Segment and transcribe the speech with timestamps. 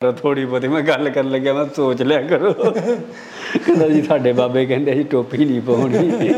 [0.00, 4.94] ਥੋੜੀ ਬਹੁਤੀ ਮੈਂ ਗੱਲ ਕਰਨ ਲੱਗਿਆ ਮੈਂ ਸੋਚ ਲਿਆ ਕਰੋ। ਕਹਿੰਦਾ ਜੀ ਸਾਡੇ ਬਾਬੇ ਕਹਿੰਦੇ
[4.94, 6.28] ਸੀ ਟੋਪੀ ਨਹੀਂ ਪਾਉਣੀ।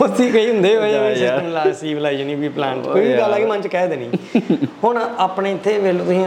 [0.00, 3.38] ਉੱਥੇ ਕਈ ਹੁੰਦੇ ਹੋਏ ਯਾਰ। ਸਿਸਟਮ ਲਾ ਸੀਵ ਲਾਈ ਜਣੀ ਵੀ ਪਲਾਂਟ ਕੋਈ ਗੱਲ ਆ
[3.38, 4.08] ਕਿ ਮਨ ਚ ਕਹਿ ਦੇਣੀ।
[4.84, 6.26] ਹੁਣ ਆਪਣੇ ਇੱਥੇ ਵੇਲੇ ਤੁਸੀਂ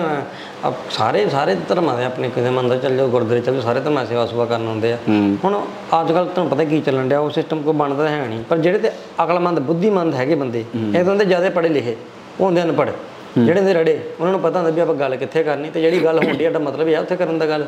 [0.92, 4.26] ਸਾਰੇ ਸਾਰੇ ਧਰਮਾਂ ਦੇ ਆਪਣੇ ਕਿਸੇ ਮੰਦਰ ਚੱਲ ਜਾਓ ਗੁਰਦੁਆਰੇ ਚੱਲ ਜਾਓ ਸਾਰੇ ਧਰਮਾਂ ਸੇਵਾ
[4.26, 4.98] ਸੁਵਾ ਕਰਨ ਆਉਂਦੇ ਆ।
[5.44, 5.60] ਹੁਣ
[6.00, 8.58] ਅੱਜ ਕੱਲ ਤੁਹਾਨੂੰ ਪਤਾ ਕੀ ਚੱਲਣ ਡਿਆ ਉਹ ਸਿਸਟਮ ਕੋਈ ਬਣਦਾ ਤਾਂ ਹੈ ਨਹੀਂ। ਪਰ
[8.58, 8.92] ਜਿਹੜੇ ਤੇ
[9.24, 10.66] ਅਕਲਮੰਦ ਬੁੱਧੀਮੰਦ ਹੈਗੇ ਬੰਦੇ
[10.96, 11.96] ਇਹਦੋਂ ਦੇ ਜ਼ਿਆਦਾ ਪੜ੍ਹੇ ਲਿਖੇ
[12.40, 12.92] ਉਹ ਹੁੰਦੇ ਅਨਪੜ੍ਹ।
[13.38, 16.20] ਜਿਹੜੇ ਦੇ ਰੜੇ ਉਹਨਾਂ ਨੂੰ ਪਤਾ ਹੁੰਦਾ ਵੀ ਆਪਾਂ ਗੱਲ ਕਿੱਥੇ ਕਰਨੀ ਤੇ ਜਿਹੜੀ ਗੱਲ
[16.20, 17.66] ਹੁੰਦੀ ਸਾਡਾ ਮਤਲਬ ਇਹ ਆ ਉੱਥੇ ਕਰਨ ਦਾ ਗੱਲ।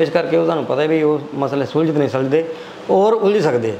[0.00, 2.44] ਇਸ ਕਰਕੇ ਉਹ ਤੁਹਾਨੂੰ ਪਤਾ ਵੀ ਉਹ ਮਸਲੇ ਸੁਲਝਦੇ ਨਹੀਂ ਸੁਲਝਦੇ
[2.90, 3.72] ਔਰ ਉਲਝ ਸਕਦੇ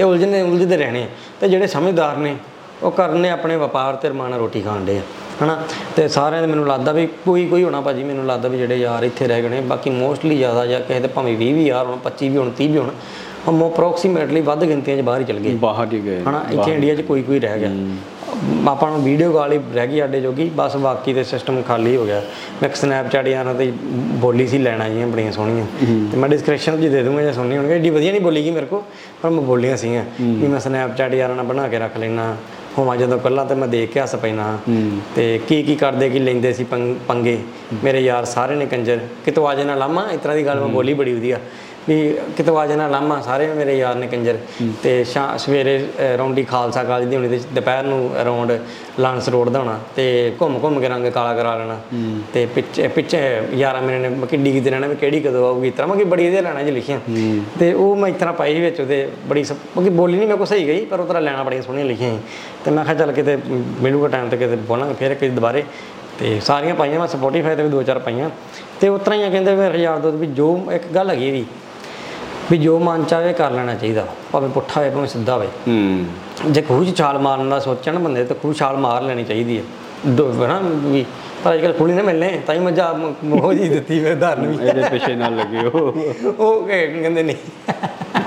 [0.00, 1.06] ਇਹ ਉਲਝਣੇ ਉਲਝਦੇ ਰਹਿਣੇ।
[1.40, 2.36] ਤੇ ਜਿਹੜੇ ਸਮਝਦਾਰ ਨੇ
[2.82, 5.02] ਉਹ ਕਰਨੇ ਆਪਣੇ ਵਪਾਰ ਤੇ ਰਮਾਨਾ ਰੋਟੀ ਖਾਣ ਦੇ ਆ
[5.42, 5.56] ਹਨਾ?
[5.96, 9.04] ਤੇ ਸਾਰਿਆਂ ਦੇ ਮੈਨੂੰ ਲੱਗਦਾ ਵੀ ਕੋਈ ਕੋਈ ਹੋਣਾ ਭਾਜੀ ਮੈਨੂੰ ਲੱਗਦਾ ਵੀ ਜਿਹੜੇ ਯਾਰ
[9.04, 11.98] ਇੱਥੇ ਰਹਿ ਗਏ ਨੇ ਬਾਕੀ ਮੋਸਟਲੀ ਜ਼ਿਆਦਾ ਜਾਂ ਕਿਸੇ ਦੇ ਭਾਵੇਂ 20 ਵੀ ਯਾਰ ਹੋਣ
[12.04, 12.90] 25 ਵੀ ਹੋਣ 30 ਵੀ ਹੋਣ
[13.48, 16.44] ਉਹ ਮੋ ਅਪਰੋਕਸੀਮੇਟਲੀ ਵੱਧ ਗਿਣਤੀਆਂ 'ਚ ਬਾਹਰ ਹੀ ਚਲ ਗਏ। ਬਾਹਰ ਹੀ ਗਏ। ਹਨਾ?
[16.52, 17.68] ਇੱਥੇ ਇੰਡੀਆ 'ਚ ਕੋਈ ਕੋਈ ਰਹਿ ਗਿਆ।
[18.68, 22.04] ਆਪਾਂ ਨੂੰ ਵੀਡੀਓ ਕਾਲ ਹੀ ਰਹਿ ਗਈ ਸਾਡੇ ਜੋਗੀ ਬਸ ਬਾਕੀ ਤੇ ਸਿਸਟਮ ਖਾਲੀ ਹੋ
[22.04, 22.20] ਗਿਆ।
[22.62, 23.72] ਮੈਂ ਇੱਕ ਸਨੈਪਚੈਟ ਯਾਰਾਂ ਤੇ
[24.20, 25.64] ਬੋਲੀ ਸੀ ਲੈਣਾ ਜੀਆਂ ਬੜੀਆਂ ਸੋਹਣੀਆਂ।
[26.12, 28.66] ਤੇ ਮੈਂ ਡਿਸਕ੍ਰਿਪਸ਼ਨ 'ਚ ਦੇ ਦੂੰਗਾ ਜੇ ਸੁਣਨੀ ਹੋਣਗੇ। ਏਡੀ ਵਧੀਆ ਨਹੀਂ ਬੋਲੀ ਗਈ ਮੇਰੇ
[28.66, 28.82] ਕੋ
[29.22, 32.34] ਪਰ ਮੈਂ ਬੋਲੀਆਂ ਸੀਗੀਆਂ। ਵੀ ਮੈਂ ਸਨੈਪਚੈਟ ਯਾਰਾਂ ਨਾਲ ਬਣਾ ਕੇ ਰੱਖ ਲੈਣਾ
[32.78, 34.58] ਹੋਵਾਂ ਜਦੋਂ ਕੱਲਾ ਤੇ ਮੈਂ ਦੇਖ ਕੇ ਹੱਸ ਪੈਣਾ
[35.16, 37.38] ਤੇ ਕੀ ਕੀ ਕਰਦੇ ਕੀ ਲੈਂਦੇ ਸੀ ਪੰਗ- ਪੰਗੇ
[37.84, 40.06] ਮੇਰੇ ਯਾਰ ਸਾਰੇ ਨੇ ਕੰਜਰ। ਕਿਤੋਂ ਆਜੇ ਨਾ ਲਾਮਾ?
[40.12, 41.38] ਇਸ ਤਰ੍ਹਾਂ ਦੀ ਗੱਲ ਮੈਂ ਬੋਲੀ ਬੜੀ ਵਧੀਆ।
[41.88, 41.96] ਵੀ
[42.36, 44.38] ਕਿਤੋਂ ਆ ਜਾਣਾ ਲਾਮਾ ਸਾਰੇ ਮੇਰੇ ਯਾਰ ਨੇ ਕੰਜਰ।
[44.82, 45.78] ਤੇ ਸਵੇਰੇ
[46.18, 48.52] ਰੌਂਡੀ ਖਾਲਸਾ ਕਾਲਜ ਦੀ ਹੋਣੀ ਤੇ ਦੁਪਹਿਰ ਨੂੰ ਅਰਾਊਂਡ
[49.00, 50.06] ਲਾਂਸ ਰੋਡ ਦਾ ਹੋਣਾ ਤੇ
[50.40, 51.78] ਘੁੰਮ ਘੁੰਮ ਕੇ ਰੰਗ ਕਾਲਾ ਕਰਾ ਲੈਣਾ।
[52.34, 53.18] ਤੇ ਪਿੱਛੇ ਪਿੱਛੇ
[53.54, 56.26] ਯਾਰਾਂ ਮੇਰੇ ਨੇ ਕਿੱਡੀ ਕਿਤੇ ਰਹਿਣਾ ਵੀ ਕਿਹੜੀ ਕਦੋਂ ਆਊਗੀ ਇਸ ਤਰ੍ਹਾਂ ਮੈਂ ਕਿ ਬੜੀ
[56.26, 57.00] ਇਹਦੇ ਲੈਣਾ ਜੀ ਲਿਖੀਆਂ।
[57.58, 60.66] ਤੇ ਉਹ ਮੈਂ ਇਸ ਤਰ੍ਹਾਂ ਪਾਈ ਵਿੱਚ ਉਹਦੇ ਬੜੀ ਕਿਉਂਕਿ ਬੋਲੀ ਨਹੀਂ ਮੇਰੇ ਕੋਲ ਸਹੀ
[60.66, 62.16] ਗਈ ਪਰ ਉਹ ਤਰ੍ਹਾਂ ਲੈਣਾ ਬੜੀਆਂ ਸੋਹਣੀਆਂ ਲਿਖੀਆਂ
[62.64, 63.36] ਤੇ ਮੈਂ ਕਿਹਾ ਚੱਲ ਕਿਤੇ
[63.82, 65.64] ਮਿਲੂਗਾ ਟਾਈਮ ਤੇ ਕਿਤੇ ਬੋਲਾਂਗੇ ਫਿਰ ਕਿਤੇ ਦੁਬਾਰੇ।
[66.18, 68.28] ਤੇ ਸਾਰੀਆਂ ਪਾਈਆਂ ਮੈਂ ਸਪੋਟੀਫਾਈ ਤੇ ਵੀ ਦੋ ਚਾਰ ਪਾਈਆਂ।
[68.80, 71.44] ਤੇ ਉਸ ਤਰ੍ਹਾਂ ਹੀ ਆ ਕਹਿੰਦੇ ਵੀ ਹਜ਼ਾਰ ਦੋ ਵੀ ਜੋ ਇੱਕ ਗੱਲ ਹੈਗੀ ਵੀ
[72.50, 76.62] ਵੀ ਜੋ ਮਨ ਚਾਹੇ ਕਰ ਲੈਣਾ ਚਾਹੀਦਾ ਭਾਵੇਂ ਪੁੱਠਾ ਹੋਵੇ ਭਾਵੇਂ ਸਿੱਧਾ ਹੋਵੇ ਹੂੰ। ਜੇ
[76.62, 79.62] ਖੂਹ 'ਚ ਛਾਲ ਮਾਰਨ ਦਾ ਸੋਚਣ ਬੰਦੇ ਤਾਂ ਖੂਹ ਛਾਲ ਮਾਰ ਲੈਣੀ ਚਾਹੀਦੀ ਹੈ।
[80.06, 81.04] ਦੋ ਨਾ ਵੀ
[81.44, 82.92] ਪਰ ਅੱਜ ਕੱਲ੍ਹ ਖੁੱਲੀ ਨਾ ਮਿਲਨੇ ਤਾਂ ਹੀ ਮਜਾ
[83.24, 85.78] ਮੋਹ ਜੀ ਦਿੱਤੀ ਵੇ ਧਰਨ ਵੀ। ਇਹਦੇ ਪਿੱਛੇ ਨਾਲ ਲੱਗੇ ਹੋ
[86.38, 87.36] ਉਹ ਕਹਿ- ਕਹਿੰਦੇ ਨਹੀਂ।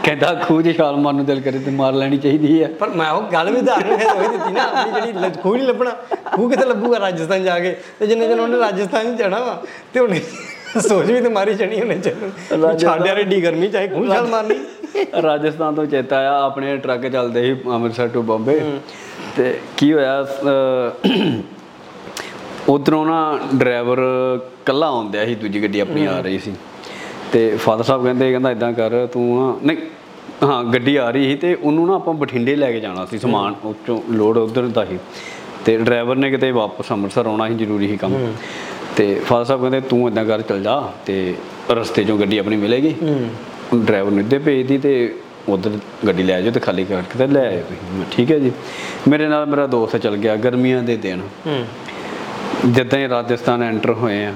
[0.03, 3.09] ਕਹਿੰਦਾ ਖੂਹ 'ਚ ਛਾਲ ਮਾਰਨ ਨੂੰ ਦਿਲ ਕਰੇ ਤੇ ਮਾਰ ਲੈਣੀ ਚਾਹੀਦੀ ਹੈ। ਪਰ ਮੈਂ
[3.12, 5.96] ਉਹ ਗੱਲ ਵੀ ਧਾਰਨ ਫਿਰ ਉਹੀ ਦਿੱਤੀ ਨਾ ਆਪਣੀ ਜਿਹੜੀ ਖੂਹ ਨਹੀਂ ਲੱਭਣਾ
[6.36, 7.75] ਖੂਹ ਕਿਤੇ ਲੱਭੂਗਾ ਰਾਜਸਥਾਨ ਜਾ ਕੇ?
[8.00, 9.62] ਤੇ ਜਿੰਨੇ ਜਨ ਉਹਨੇ ਰਾਜਸਥਾਨ 'ਚ ਜਾਣਾ ਵਾ
[9.94, 10.22] ਤੇ ਉਹਨੇ
[10.78, 14.56] ਸੋਚ ਵੀ ਤੇ ਮਾਰੀ ਚਣੀ ਉਹਨੇ ਚੱਲ। ਛੱਡ ਯਾਰ ਏਡੀ ਗਰਮੀ ਚਾਹੇ ਖੂਹ ਛਾਲ ਮਾਰਨੀ।
[15.24, 18.62] ਰਾਜਸਥਾਨ ਤੋਂ ਚੇਤਾ ਆਇਆ ਆਪਣੇ ਟਰੱਕ ਚੱਲਦੇ ਸੀ ਅੰਮ੍ਰਿਤਸਰ ਤੋਂ ਬੰਬੇ।
[19.38, 20.25] ਤੇ ਕੀ ਹੋਇਆ
[22.69, 24.00] ਉਧਰੋਂ ਨਾ ਡਰਾਈਵਰ
[24.66, 26.53] ਕੱਲਾ ਆਉਂਦਿਆ ਸੀ ਦੂਜੀ ਗੱਡੀ ਆਪਣੀ ਆ ਰਹੀ ਸੀ।
[27.31, 29.78] ਤੇ ਫਾਦਰ ਸਾਹਿਬ ਕਹਿੰਦੇ ਕਹਿੰਦਾ ਇਦਾਂ ਕਰ ਤੂੰ ਨਾ ਨਹੀਂ
[30.44, 33.56] ਹਾਂ ਗੱਡੀ ਆ ਰਹੀ ਸੀ ਤੇ ਉਹਨੂੰ ਨਾ ਆਪਾਂ ਬਠਿੰਡੇ ਲੈ ਕੇ ਜਾਣਾ ਸੀ ਸਮਾਨ
[33.66, 34.97] ਉੱਚੋਂ ਲੋਡ ਉਧਰ ਦਾ ਸੀ।
[35.66, 38.13] ਤੇ ਡਰਾਈਵਰ ਨੇ ਕਿਤੇ ਵਾਪਸ ਅੰਮ੍ਰਿਤਸਰ ਆਉਣਾ ਸੀ ਜ਼ਰੂਰੀ ਸੀ ਕੰਮ।
[39.00, 41.36] ਤੇ ਫਾਦਰ ਸਾਹਿਬ ਕਹਿੰਦੇ ਤੂੰ ਇਦਾਂ ਕਰ ਚੱਲ ਜਾ ਤੇ
[41.72, 42.96] ਰਸਤੇ 'ਚੋਂ ਗੱਡੀ ਆਪਣੀ ਮਿਲੇਗੀ।
[43.76, 45.16] ਡਰਾਈਵਰ ਨੂੰ ਇੱਦੇ ਭੇਜਦੀ ਤੇ
[45.50, 45.72] ਉਧਰ
[46.08, 48.52] ਗੱਡੀ ਲੈ ਜਾਓ ਤੇ ਖਾਲੀ ਕਰਕੇ ਤੇ ਲੈ ਆਇਓ ਤੁਸੀਂ। ਮੈਂ, ਠੀਕ ਹੈ ਜੀ।
[49.08, 51.66] ਮੇਰੇ ਨਾਲ ਮੇਰਾ ਦੋਸਤ ਚੱਲ ਗਿਆ ਗਰਮੀਆਂ ਦੇ ਦਿਨ। ਹੂੰ।
[52.66, 54.34] ਜਿੱਦਾਂ ਹੀ ਰਾਜਸਥਾਨ ਐਂਟਰ ਹੋਏ ਆ।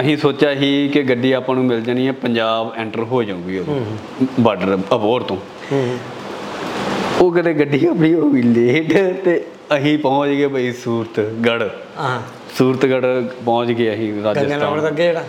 [0.00, 3.80] ਅਸੀਂ ਸੋਚਿਆ ਸੀ ਕਿ ਗੱਡੀ ਆਪਾਂ ਨੂੰ ਮਿਲ ਜਾਣੀ ਹੈ ਪੰਜਾਬ ਐਂਟਰ ਹੋ ਜਾਊਗੀ ਉਹ
[4.40, 5.36] ਬਾਰਡਰ ਅਬੋਰ ਤੋਂ।
[5.72, 5.98] ਹੂੰ।
[7.20, 9.44] ਉਹ ਕਦੇ ਗੱਡੀ ਆਪਣੀ ਹੋ ਗਈ ਲੇਟ ਤੇ
[9.76, 13.70] ਅਸੀਂ ਪਹੁੰਚ ਗਏ ਬਈ ਸੂਰਤਗੜ ਹਾਂ। ਸੂਰਤਗੜ ਪਹੁੰਚ
[14.16, 15.22] ਗੰਗਾ ਨਗਰ ਰਾਜਸਥਾਨ। ਦਾ ਅੱਗੇ ਜਿਹੜਾ?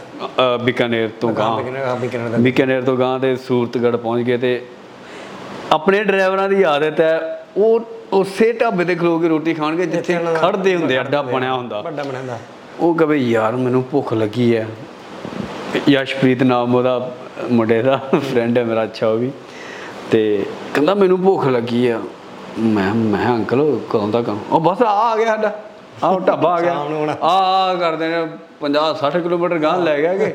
[0.58, 2.38] ਬੀਕਾਨੇਰ ਤੋਂ ਗਾਂ ਬਿਕਨਰ ਦਾ
[2.82, 4.62] ਤੋਂ ਗਾਂ ਤੇ ਸੂਰਤਗੜ ਪਹੁੰਚ ਗਏ ਤੇ
[5.72, 7.80] ਆਪਣੇ ਡਰਾਈਵਰਾਂ ਦੀ ਆਦਤ ਹੈ ਉਹ
[8.14, 12.04] ਉਸੇ ਢਾਬੇ ਤੇ ਖਲੋ ਕੇ ਰੋਟੀ ਖਾਣਗੇ ਜਿੱਥੇ ਦਾ- ਖੜਦੇ ਹੁੰਦੇ ਅੱਡਾ ਬਣਿਆ ਹੁੰਦਾ। ਵੱਡਾ
[12.04, 12.40] ਬਣਾਉਂਦਾ
[12.80, 14.68] ਉਹ ਕਹੇ ਯਾਰ ਮੈਨੂੰ ਭੁੱਖ ਲੱਗੀ ਹੈ।
[15.90, 17.12] ਯਸ਼ਪ੍ਰੀਤ ਨਾਮ ਉਹਦਾ
[17.52, 19.32] ਮੁੰਡੇ ਦਾ ਫਰੈਂਡ ਹੈ ਮੇਰਾ ਅੱਛਾ ਉਹ ਵੀ।
[20.12, 22.02] ਤੇ ਕਹਿੰਦਾ ਮੈਨੂੰ ਭੁੱਖ ਲੱਗੀ ਆ।
[22.60, 25.60] ਮੈਂ ਮੈਂ ਅੰਕਲ ਕਦੋਂ ਤੱਕ ਆਉਂ?" ਉਹ ਬਸ ਆ ਆ ਗਿਆ ਸਾਡਾ।
[26.04, 26.74] ਆਹ ਢਾਬਾ ਆ ਗਿਆ।
[27.22, 28.28] ਆ ਕਰਦੇ ਨੇ
[28.62, 30.34] 50 60 ਕਿਲੋਮੀਟਰ ਗਾਂ ਲੈ ਗਿਆ ਕਿ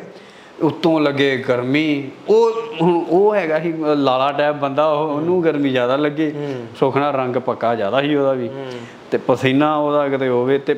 [0.62, 2.50] ਉੱਤੋਂ ਲੱਗੇ ਗਰਮੀ। ਉਹ
[2.82, 6.32] ਹੁਣ ਉਹ ਹੈਗਾ ਸੀ ਲਾਲਾ ਟੈਪ ਬੰਦਾ ਉਹ ਉਹਨੂੰ ਗਰਮੀ ਜ਼ਿਆਦਾ ਲੱਗੇ।
[6.80, 8.50] ਸੁਖਣਾ ਰੰਗ ਪੱਕਾ ਜ਼ਿਆਦਾ ਸੀ ਉਹਦਾ ਵੀ।
[9.10, 10.76] ਤੇ ਪਸੀਨਾ ਉਹਦਾ ਕਿਤੇ ਹੋਵੇ ਤੇ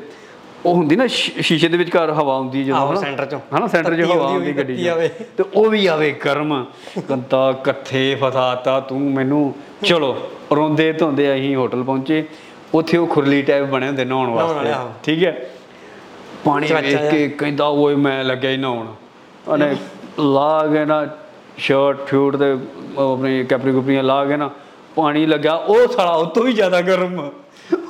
[0.65, 3.01] ਉਹ ਹੁੰਦੀ ਨਾ ਸ਼ੀਸ਼ੇ ਦੇ ਵਿਚਕਾਰ ਹਵਾ ਹੁੰਦੀ ਜਦੋਂ ਹਨਾ?
[3.01, 4.75] center ਚੋਂ। ਹਨਾ ਸੈਂਟਰ 'ਚ ਹਵਾ ਆਉਂਦੀ ਗੱਡੀ।
[5.37, 6.65] ਤੇ ਉਹ ਵੀ ਆਵੇ ਗਰਮ
[7.09, 9.53] ਕੰਤਾ ਕੱਥੇ ਫਸਾਤਾ ਤੂੰ ਮੈਨੂੰ।
[9.83, 10.17] ਚਲੋ
[10.55, 12.25] ਰੋਂਦੇ ਧੋਂਦੇ ਅਸੀਂ ਹੋਟਲ ਪਹੁੰਚੇ।
[12.73, 15.49] ਉੱਥੇ ਉਹ ਖੁਰਲੀ ਟਾਈਪ ਬਣੇ ਹੁੰਦੇ ਨਹਾਉਣ ਵਾਸਤੇ। ਠੀਕ ਹੈ?
[16.45, 18.87] ਪਾਣੀ ਵੇਖ ਕੇ ਕਹਿੰਦਾ ਓਏ ਮੈਂ ਲੱਗਿਆ ਹੀ ਨਹਾਉਣ।
[19.47, 19.75] ਉਹਨੇ
[20.19, 21.05] ਲਾ ਕੇ ਨਾ
[21.57, 22.51] ਸ਼ਰਟ ਫਿਊਟ ਤੇ
[22.97, 24.49] ਆਪਣੀ ਕੈਪਰੀ ਕੁਪਰੀਆਂ ਲਾ ਕੇ ਨਾ
[24.95, 27.19] ਪਾਣੀ ਲੱਗਾ ਉਹ ਸਾਲਾ ਉਹ ਤੋਂ ਵੀ ਜ਼ਿਆਦਾ ਗਰਮ।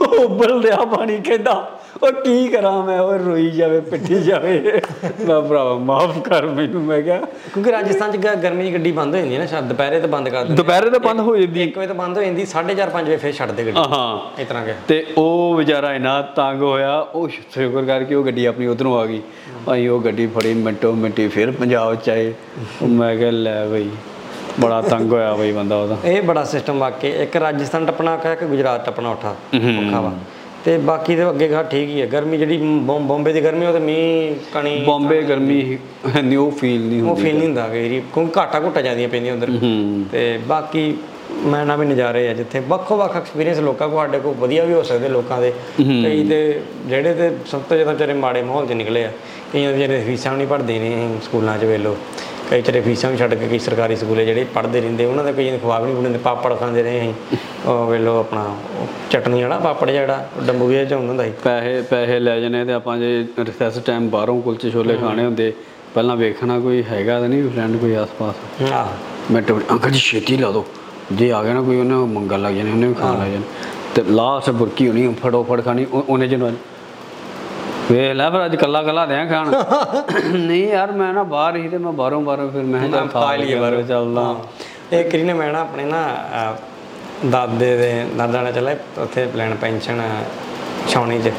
[0.01, 1.53] ਉਹ ਉਬਲ ਰਿਹਾ ਪਾਣੀ ਕਹਿੰਦਾ
[2.03, 2.99] ਉਹ ਕੀ ਕਰਾਂ ਮੈਂ?
[2.99, 4.81] ਉਹ ਰੋਈ ਜਾਵੇ ਪਿੱਟੀ ਜਾਵੇ।
[5.27, 7.17] ਮੈਂ ਭਰਾਵਾ ਮਾਫ ਕਰ ਮੈਨੂੰ। ਮੈਂ ਕਿਹਾ
[7.53, 10.29] ਕਿਉਂਕਿ ਰਾਜਸਥਾਨ ਚ ਗਰਮੀ ਦੀ ਗੱਡੀ ਬੰਦ ਹੋ ਜਾਂਦੀ ਹੈ ਨਾ ਸ਼ਾਇਦ। ਦੁਪਹਿਰੇ ਤੇ ਬੰਦ
[10.29, 13.05] ਕਰ ਦਿੰਦੇ ਦੁਪਹਿਰੇ ਤਾਂ ਬੰਦ ਹੋ ਜਾਂਦੀ 1 ਵਜੇ ਤੋਂ ਬੰਦ ਹੋ ਜਾਂਦੀ 4:30 5
[13.05, 17.27] ਵਜੇ ਫੇਰ ਛੱਡਦੇ ਗੱਡੀ। ਹਾਂ। ਇਸ ਤਰ੍ਹਾਂ ਕਿ ਤੇ ਉਹ ਵਿਚਾਰਾ ਇੰਨਾ ਤੰਗ ਹੋਇਆ ਉਹ
[17.29, 19.21] ਸ਼ੁਕਰ ਕਰਕੇ ਉਹ ਗੱਡੀ ਆਪਣੀ ਉਧਰੋਂ ਆ ਗਈ।
[19.73, 22.33] ਅਸੀਂ ਉਹ ਗੱਡੀ ਫੜੀ ਮਿੰਟੋ ਮਿੰਟੀ ਫਿਰ ਪੰਜਾਬ ਚ ਆਏ।
[22.83, 23.89] ਮੈਂ ਕਿਹਾ ਲੈ ਬਈ
[24.59, 28.43] ਬੜਾ ਤੰਗ ਹੋਇਆ ਬਈ ਬੰਦਾ ਉਹਦਾ। ਇਹ ਬੜਾ ਸਿਸਟਮ ਵਾਕੇ ਇੱਕ ਰਾਜਸਥਾਨ ਟੱਪਣਾ ਔਖਾ ਇੱਕ
[28.43, 30.13] ਗੁਜਰਾਤ ਟੱਪਣਾ ਔਖਾ। ਔਖਾ ਵਾ।
[30.65, 32.57] ਤੇ ਬਾਕੀ ਤੇ ਅੱਗੇ ਘਾ ਠੀਕ ਹੀ ਹੈ। ਗਰਮੀ ਜਿਹੜੀ
[33.07, 35.77] ਬੰਬੇ ਦੀ ਗਰਮੀ ਉਹ ਤੇ ਮੀਂਹ ਕਣੀ ਬੰਬੇ ਗਰਮੀ
[36.37, 39.35] ਉਹ ਫੀਲ ਨਹੀਂ ਉਹ ਹੁੰਦੀ ਫੀਲ ਨਹੀਂ ਹੁੰਦਾ ਕਈ ਵਾਰੀ ਕਿਉਂਕਿ ਘਾਟਾ ਘੁੱਟਾ ਜਾਂਦੀਆਂ ਪੈਂਦੀਆਂ
[39.35, 39.51] ਉਧਰ।
[40.11, 40.93] ਤੇ ਬਾਕੀ
[41.45, 44.73] ਮੈਂ ਨਾ ਵੀ ਨਜ਼ਾਰੇ ਆ ਜਿੱਥੇ। ਵੱਖੋ ਵੱਖ ਐਕਸਪੀਰੀਅੰਸ ਲੋਕਾਂ ਕੋਲ ਸਾਡੇ ਕੋਲ ਵਧੀਆ ਵੀ
[44.73, 48.71] ਹੋ ਸਕਦੇ ਲੋਕਾਂ ਦੇ। ਕਈ ਤੇ ਜਿਹੜੇ ਤੇ ਸਭ ਤੋਂ ਜ਼ਿਆਦਾ ਵਿਚਾਰੇ ਮਾੜੇ ਮਾਹੌਲ 'ਚ
[48.73, 49.11] ਨਿਕਲੇ ਆ।
[49.53, 51.95] ਕਈਆਂ ਦੇ ਵਿਚਾਰੇ ਫੀਸਾਂ ਨਹੀਂ ਭਰਦੇ ਨੇ ਸਕੂਲਾਂ 'ਚ ਵੇਲੋ
[52.49, 55.51] ਕਈ ਵਿਚਾਰੇ ਫੀਸਾਂ ਵੀ ਛੱਡ ਕੇ ਕਈ ਸਰਕਾਰੀ ਸਕੂਲੇ ਜਿਹੜੇ ਪੜ੍ਹਦੇ ਰਹਿੰਦੇ ਉਹਨਾਂ ਦੇ ਕਈਆਂ
[55.51, 57.37] ਦੇ ਖਵਾ ਵੀ ਨਹੀਂ ਬਣਦੇ ਪਾਪੜ ਖਾਂਦੇ ਰਹੇ ਅਸੀਂ।
[57.69, 58.55] ਉਹ ਵੇਲੋ ਆਪਣਾ
[59.11, 62.73] ਚਟਨੀ ਵਾਲਾ ਪਾਪੜ ਜਿਹੜਾ ਉਹ ਡੰਬੂ ਜਿਹਾ ਚ ਹੁੰਦਾ ਸੀ। ਪੈਸੇ ਪੈਸੇ ਲੈ ਜਨੇ ਤੇ
[62.73, 65.53] ਆਪਾਂ ਜੇ ਰਿਸੈਸ ਟਾਈਮ ਬਾਹਰੋਂ ਕੁਲਚੇ ਛੋਲੇ ਖਾਣੇ ਹੁੰਦੇ
[65.93, 68.63] ਪਹਿਲਾਂ ਵੇਖਣਾ ਕੋਈ ਹੈਗਾ ਤਾਂ ਨਹੀਂ ਫਰੈਂਡ ਕੋਈ ਆਸ-ਪਾਸ?
[68.73, 68.87] ਆਹ
[69.33, 70.65] ਮੈਂ ਟੋ ਅੰਕਲ ਜੀ ਛੇਤੀ ਲਾ ਦੋ।
[71.13, 73.43] ਜੇ ਆ ਗਿਆ ਨਾ ਕੋਈ ਉਹਨੇ ਮੰਗਣ ਲੱਗ ਜਾਣੇ ਉਹਨੇ ਵੀ ਖਾਣ ਲੱਗ ਜਾਣੇ।
[73.95, 76.51] ਤੇ ਲਾਸਟ ਬੁਰਕੀ ਹੋਣੀ ਫੜੋ ਫੜ ਖਾਣੀ ਉਹ- ਉਹਨੇ ਜਿਹਨੂੰ
[77.91, 79.49] ਵੇਖ ਲੈ ਫਿਰ ਅੱਜ ਕੱਲਾ ਕੱਲਾ ਦਿਆਂ ਖਾਣ।
[80.35, 83.55] ਨਹੀਂ ਯਾਰ ਮੈਂ ਨਾ ਬਾਹਰ ਹੀ ਤੇ ਮੈਂ ਬਾਹਰੋਂ ਬਾਹਰੋਂ ਫਿਰ ਮੈਂ ਚੱਲ ਖਾ ਲਈਏ
[83.55, 84.35] ਬਾਹਰੋਂ। ਚੱਲਦਾ
[84.93, 86.55] ਇਹ ਕਰੀ ਨੇ ਮੈਂ ਨਾ ਆਪਣੇ ਨਾ
[87.31, 90.01] ਦਾਦੇ ਦੇ ਦਾਦਾ ਨਾਲ ਚੱਲਿਆ ਉੱਥੇ ਲੈਣ ਪੈਨਸ਼ਨ
[90.89, 91.31] ਛਾਉਣੀ 'ਚ।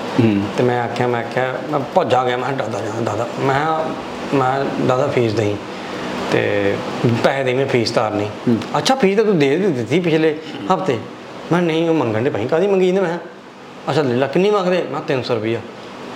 [0.57, 3.61] ਤੇ ਮੈਂ ਆਖਿਆ ਮੈਂ ਆਖਿਆ ਮੈਂ ਭੱਜਾ ਗਿਆ ਮੈਂ ਦਾਦਾ ਜਾਨ ਦਾਦਾ। ਮੈਂ
[4.35, 4.53] ਮੈਂ
[4.89, 5.57] ਦਾਦਾ ਫੀਸ ਦੇਈ।
[6.33, 6.75] ਤੇ
[7.25, 8.29] ਪੈਸੇ ਦੇ ਮੈਂ ਫੀਸ ਤਾਰਨੀ।
[8.79, 10.35] ਅੱਛਾ ਫੀਸ ਤਾਂ ਤੂੰ ਦੇ ਦਿੱਤੀ ਪਿਛਲੇ
[10.75, 10.99] ਹਫ਼ਤੇ।
[11.53, 13.01] ਮੈਂ ਨਹੀਂ ਉਹ ਮੰਗਣ ਦੇ ਭਾਈ ਕਾਦੀ ਮੰਗੀ ਇਹਨੇ?
[13.01, 13.19] ਮੈਂ
[13.91, 14.77] ਅੱਛਾ ਲੈ ਲਾ ਕਿੰਨੀ ਮੰਗਦੇ?
[14.83, 15.61] ਮੈਂ ਕਿਹਾ, 300 ਰੁਪਈਆ।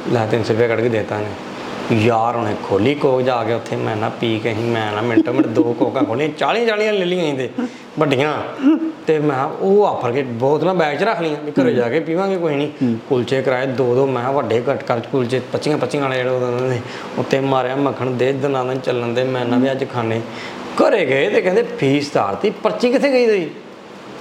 [0.09, 3.95] ਲੈ 300 ਰੁਪਇਆ ਕੱਢ ਕੇ ਦੇਤਾ ਨੇ ਯਾਰ ਉਹਨੇ ਖੋਲੀ ਕੋਕ ਜਾ ਕੇ ਉੱਥੇ ਮੈਂ
[3.97, 7.35] ਨਾ ਪੀ ਕੇ ਹੀ ਮੈਂ ਨਾ ਮਿੰਟੋ ਮਿੰਟ ਦੋ ਕੋਕਾਂ ਖੋਲੀਆਂ 40 40 ਲੈ ਲਈਆਂ
[7.35, 7.49] ਤੇ
[7.99, 8.33] ਵੱਡੀਆਂ।
[9.07, 12.37] ਤੇ ਮੈਂ ਉਹ ਆਫਰ ਕੇ ਬੋਤਲਾਂ ਬੈਗ 'ਚ ਰੱਖ ਲਈਆਂ ਵੀ ਘਰੇ ਜਾ ਕੇ ਪੀਵਾਂਗੇ
[12.37, 16.31] ਕੋਈ ਨਹੀਂ ਕੁਲਚੇ ਕਰਾਏ ਦੋ ਦੋ ਮੈਂ ਵੱਡੇ ਘੱਟ ਕਰ ਕੁਲਚੇ 25 25 ਵਾਲੇ ਜਿਹੜੇ
[16.31, 16.81] ਉਦੋਂ ਦੇ
[17.19, 20.21] ਉੱਤੇ ਮਾਰਿਆ ਮੱਖਣ ਦੇ ਦਿਨਾਂ ਦਿਨ ਚੱਲਣ ਦੇ ਮੈਂ ਨਾ ਵੀ ਅੱਜ ਖਾਣੇ।
[20.79, 23.49] ਘਰੇ ਗਏ ਤੇ ਕਹਿੰਦੇ ਫੀਸ ਤਾਰਤੀ ਪਰਚੀ ਕਿੱਥੇ ਗਈ ਤੁਸੀਂ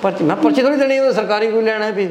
[0.02, 2.10] ਪਰਚੀ ਮੈਂ ਪਰਚੀ ਥੋੜੀ ਦੇਣੀ ਉਹ ਸਰਕਾਰੀ ਕੋਈ ਲੈਣਾ ਹੈ ਵੀ।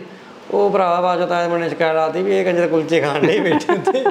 [0.54, 4.04] ਉਹ ਭਰਾ ਬਾਜਾ ਤਾਂ ਮੈਨੇ ਸ਼ਿਕਾਇਤ ਆਤੀ ਵੀ ਇਹ ਕੰਜਰ ਕੁਲਚੇ ਖਾਣ ਨਹੀਂ ਬੈਠੇ ਉੱਤੇ।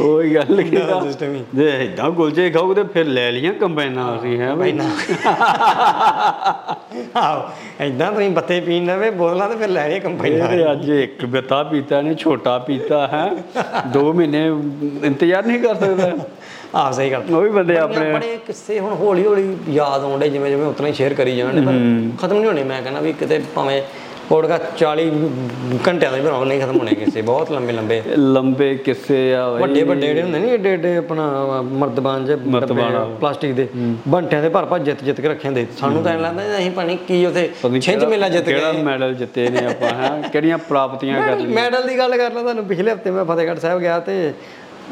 [0.00, 4.38] ਉਹੀ ਗੱਲ ਕੀਤਾ ਸਿਸਟਮ ਹੀ। ਜੇ ਇਦਾਂ ਕੁਲਚੇ ਖਾਓਗੇ ਤੇ ਫਿਰ ਲੈ ਲੀਆਂ ਕੰਬਾਈਨਾਂ ਅਸੀਂ
[4.38, 4.84] ਹੈ ਬਈ। ਨਾ।
[7.16, 7.42] ਆਓ
[7.80, 11.62] ਐਦਾਂ ਤੁਸੀਂ ਬੱਤੇ ਪੀਣ ਲਵੇ ਬੋਲਾਂ ਤੇ ਫਿਰ ਲੈ ਇਹ ਕੰਪਨੀ ਇਹਦੇ ਅੱਜ ਇੱਕ ਬਿਤਾ
[11.62, 13.28] ਪੀਤਾ ਨੇ ਛੋਟਾ ਪੀਤਾ ਹੈ।
[13.96, 14.46] 2 ਮਹੀਨੇ
[15.06, 16.12] ਇੰਤਜ਼ਾਰ ਨਹੀਂ ਕਰ ਸਕਦਾ।
[16.74, 20.50] ਆਹ ਸਹੀ ਗੱਲ। ਉਹ ਵੀ ਬੰਦੇ ਆਪਣੇ ਬੜੇ ਕਿੱਸੇ ਹੁਣ ਹੌਲੀ ਹੌਲੀ ਯਾਦ ਆਉਂਦੇ ਜਿਵੇਂ
[20.50, 21.72] ਜਿਵੇਂ ਉਤਨਾ ਹੀ ਸ਼ੇਅਰ ਕਰੀ ਜਾਣਗੇ ਪਰ
[22.22, 23.82] ਖਤਮ ਨਹੀਂ ਹੋਣੇ। ਮੈਂ ਕਹਿੰਦਾ ਵੀ ਕਿਤੇ ਭਾਵੇਂ
[24.28, 25.04] ਪੋਡਕਾ 40
[25.86, 30.06] ਘੰਟਿਆਂ ਦੇ ਬਣਾਉਣ ਨਹੀਂ ਖਤਮ ਹੋਣੇ ਕਿਸੇ ਬਹੁਤ ਲੰਬੇ ਲੰਬੇ। ਲੰਬੇ ਕਿੱਸੇ ਆ। ਵੱਡੇ ਵੱਡੇ
[30.06, 31.26] ਜਿਹੜੇ ਹੁੰਦੇ ਨਹੀਂ ਏਡੇ ਏਡੇ ਆਪਣਾ
[31.62, 33.66] ਮਰਦਬਾਨ ਜੇ। ਪਲਾਸਟਿਕ ਦੇ
[34.08, 37.24] ਬੰਟਿਆਂ ਦੇ ਭਰ ਭਰ ਜਿੱਤ ਜਿੱਤ ਕੇ ਰੱਖੇ ਹੁੰਦੇ। ਸਾਨੂੰ ਤਾਂ ਲੱਗਦਾ ਅਸੀਂ ਪਾਣੀ ਕੀ
[37.26, 37.48] ਉਥੇ
[37.80, 40.10] ਛਿੰਝ ਮੇਲਾ ਜਿੱਤ ਕਿਹੜਾ ਗਏ। ਮੈਡਲ ਜਿੱਤੇ ਨੇ ਆਪਾਂ ਹੈ?
[40.32, 43.80] ਕਿਹੜੀਆਂ ਪ੍ਰਾਪਤੀਆਂ ਕਰ ਲਈਆਂ ਮੈਡਲ ਦੀ ਗੱਲ ਕਰ ਲਾਂ ਤੁਹਾਨੂੰ ਪਿਛਲੇ ਹਫ਼ਤੇ ਮੈਂ ਫਤਿਹਗੜ੍ਹ ਸਾਹਿਬ
[43.80, 44.32] ਗਿਆ ਤੇ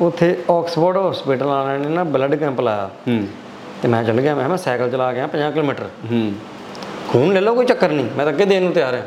[0.00, 2.90] ਉੱਥੇ ਆਕਸਫੋਰਡ ਹਸਪੀਟਲ ਵਾਲਿਆਂ ਨੇ ਨਾ ਬਲੱਡ ਕੈਂਪ ਲਾਇਆ।
[3.82, 6.32] ਤੇ ਮੈਂ ਚੱਲ ਗਿਆ ਮੈਂ ਮੈਂ ਸਾਈਕਲ ਚਲਾ ਗਿਆ 50 ਕਿਲੋਮੀਟਰ। ਹੂੰ।
[7.08, 9.02] ਖੂਨ ਲੈ ਲਓ ਕੋਈ ਚੱਕਰ ਨਹੀਂ ਮੈਂ ਤਾਂ ਅੱਗੇ ਦੇਣ ਨੂੰ ਤਿਆਰ ਹਾਂ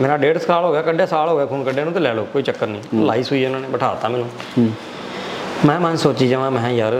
[0.00, 2.24] ਮੇਰਾ ਡੇਢ ਸਾਲ ਹੋ ਗਿਆ ਕੱਢਿਆ ਸਾਲ ਹੋ ਗਿਆ ਖੂਨ ਕੱਢਿਆ ਨੂੰ ਤੇ ਲੈ ਲਓ
[2.24, 4.28] ਕੋਈ ਚੱਕਰ ਨਹੀਂ। ਲਾਈ ਸੂਈ ਇਹਨਾਂ ਨੇ ਬਿਠਾਤਾ ਮੈਨੂੰ।
[5.66, 6.94] ਮੈਂ ਮਨ ਸੋਚੀ ਜਾਵਾਂ ਮੈਂ ਯਾਰ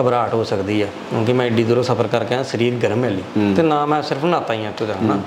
[0.00, 3.54] ਘਬਰਾਹਟ ਹੋ ਸਕਦੀ ਆ ਕਿਉਂਕਿ ਮੈਂ ਏਡੀ ਦੂਰੋਂ ਸਫ਼ਰ ਕਰਕੇ ਆਇਆ ਸਰੀਰ ਗਰਮ ਹੈ ਲਈ
[3.56, 5.18] ਤੇ ਨਾ ਮੈਂ ਸਿਰਫ ਨਹਾਤਾ ਹੀ ਆ ਦਾ ਹਨਾ।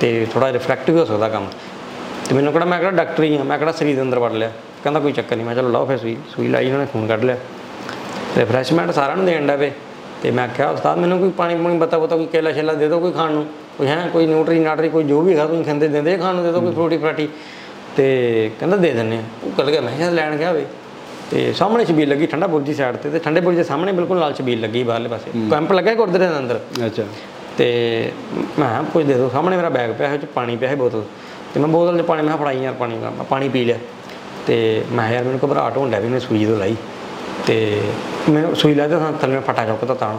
[0.00, 1.46] ਤੇ ਥੋੜਾ ਰਿਫਲੈਕਟ ਵੀ ਹੋ ਸਕਦਾ ਕੰਮ।
[2.28, 4.50] ਤੇ ਮੈਨੂੰ ਕਿਹੜਾ ਮੈਂ ਕਿਹੜਾ ਡਾਕਟਰ ਹੀ ਆ ਮੈਂ ਕਿਹੜਾ ਸਰੀਰ ਦੇ ਅੰਦਰ ਵੜ ਲਿਆ।
[4.82, 7.24] ਕਹਿੰਦਾ ਕੋਈ ਚੱਕਰ ਨਹੀਂ ਮੈਂ ਚਲੋ ਲਾਓ ਫਿਰ ਸੂਈ ਸੂਈ ਲਾਈ ਉਹਨਾਂ ਨੇ ਖੂਨ ਕੱਢ
[7.24, 7.36] ਲਿਆ।
[8.36, 9.72] ਰਿਫਰੈਸ਼ਮੈਂਟ ਸਾਰਿਆਂ ਨੂੰ ਦੇਣ ਦਾ ਵੇ।
[10.22, 13.00] ਤੇ ਮੈਂ ਕਿਹਾ ਉਸਤਾਦ ਮੈਨੂੰ ਕੋਈ ਪਾਣੀ ਪੂਣੀ ਬਤਾ ਬਤਾ ਕੋਈ ਕੇਲਾ ਛੇਲਾ ਦੇ ਦਿਓ
[13.00, 13.46] ਕੋਈ ਖਾਣ ਨੂੰ?
[13.78, 16.52] ਕੋਈ ਹੈ ਕੋਈ ਨਿਊਟਰੀ ਨਾਟਰੀ ਕੋਈ ਜੋ ਵੀ ਹੈਗਾ ਤੁਸੀਂ ਖਾਂਦੇ ਦਿੰਦੇ ਖਾਣ ਨੂੰ ਦੇ
[16.52, 17.28] ਦਿਓ ਕੋਈ ਫਰੂਟੀ ਫਰਾਟੀ।
[17.96, 20.66] ਤੇ ਕਹਿੰਦਾ ਦੇ ਦਿੰਨੇ ਆ ਉਹ ਕੱਲ ਗਿਆ ਮੈਂ ਕਿਹਾ ਲੈਣ ਗਿਆ ਵੇ।
[21.30, 24.18] ਤੇ ਸਾਹਮਣੇ ਛਬੀਲ ਲੱਗੀ ਠੰਡਾ ਬੁਰਜ ਦੀ ਸਾਈਡ ਤੇ ਤੇ ਠੰਡੇ ਬੁਰਜ ਦੇ ਸਾਹਮਣੇ ਬਿਲਕੁਲ
[24.18, 27.02] ਲਾਲ ਛਬੀਲ ਲੱਗੀ ਬਾਹਰਲੇ ਪਾਸੇ। ਕੈਂਪ ਲੱਗਾ ਗੁਰਦੁਆਰੇ ਦੇ ਅੰਦਰ। ਅੱਛਾ।
[27.58, 28.12] ਤੇ
[28.58, 31.02] ਮੈਂ ਕੁਝ ਦੇ ਦਿਓ ਸਾਹਮਣੇ ਮੇਰਾ ਬੈਗ ਪਿਆ ਹੈ 'ਚ ਪਾਣੀ ਪਿਆ ਹੈ ਬੋਤਲ।
[31.54, 33.78] ਤੇ ਮੈਂ ਬੋਤਲ 'ਚ ਪਾਣੀ ਮੈਂ ਫੜਾਈ ਯਾਰ ਪਾਣੀ ਮੈਂ ਪਾਣੀ ਪੀ ਲਿਆ।
[34.46, 36.76] ਤੇ ਮੈਂ ਯਾਰ ਮੈਨੂੰ ਘਬਰਾਹਟ ਹੋਣ ਵੀ ਮੈਂ ਸੂਈ ਤੋਂ ਲਾਈ।
[37.46, 37.82] ਤੇ
[38.28, 40.18] ਮੈਂ ਸੂਈ ਲਾਇਆ ਤਾਂ ਥੱਲੇ ਫਟਾ ਚੁੱਕਦਾ ਤਾਂ।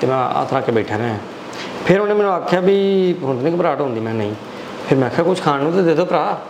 [0.00, 1.16] ਤੇ ਮੈਂ ਹੱਥ ਰੱਖ ਕੇ ਬੈਠਾ ਰਿਹਾ।
[1.86, 4.34] ਫਿਰ ਉਹਨੇ ਮੈਨੂੰ ਆਖਿਆ ਵੀ ਹੁਣ ਨਹੀਂ ਘਬਰਾਹਟ ਹੁੰਦੀ। ਮੈਂ ਨਹੀਂ।
[4.88, 6.40] ਫਿਰ ਮੈਂ ਕਿਹਾ ਕੁਝ ਖਾਣ ਨੂੰ ਤੇ ਦੇ ਦਿਓ ਭਰਾ।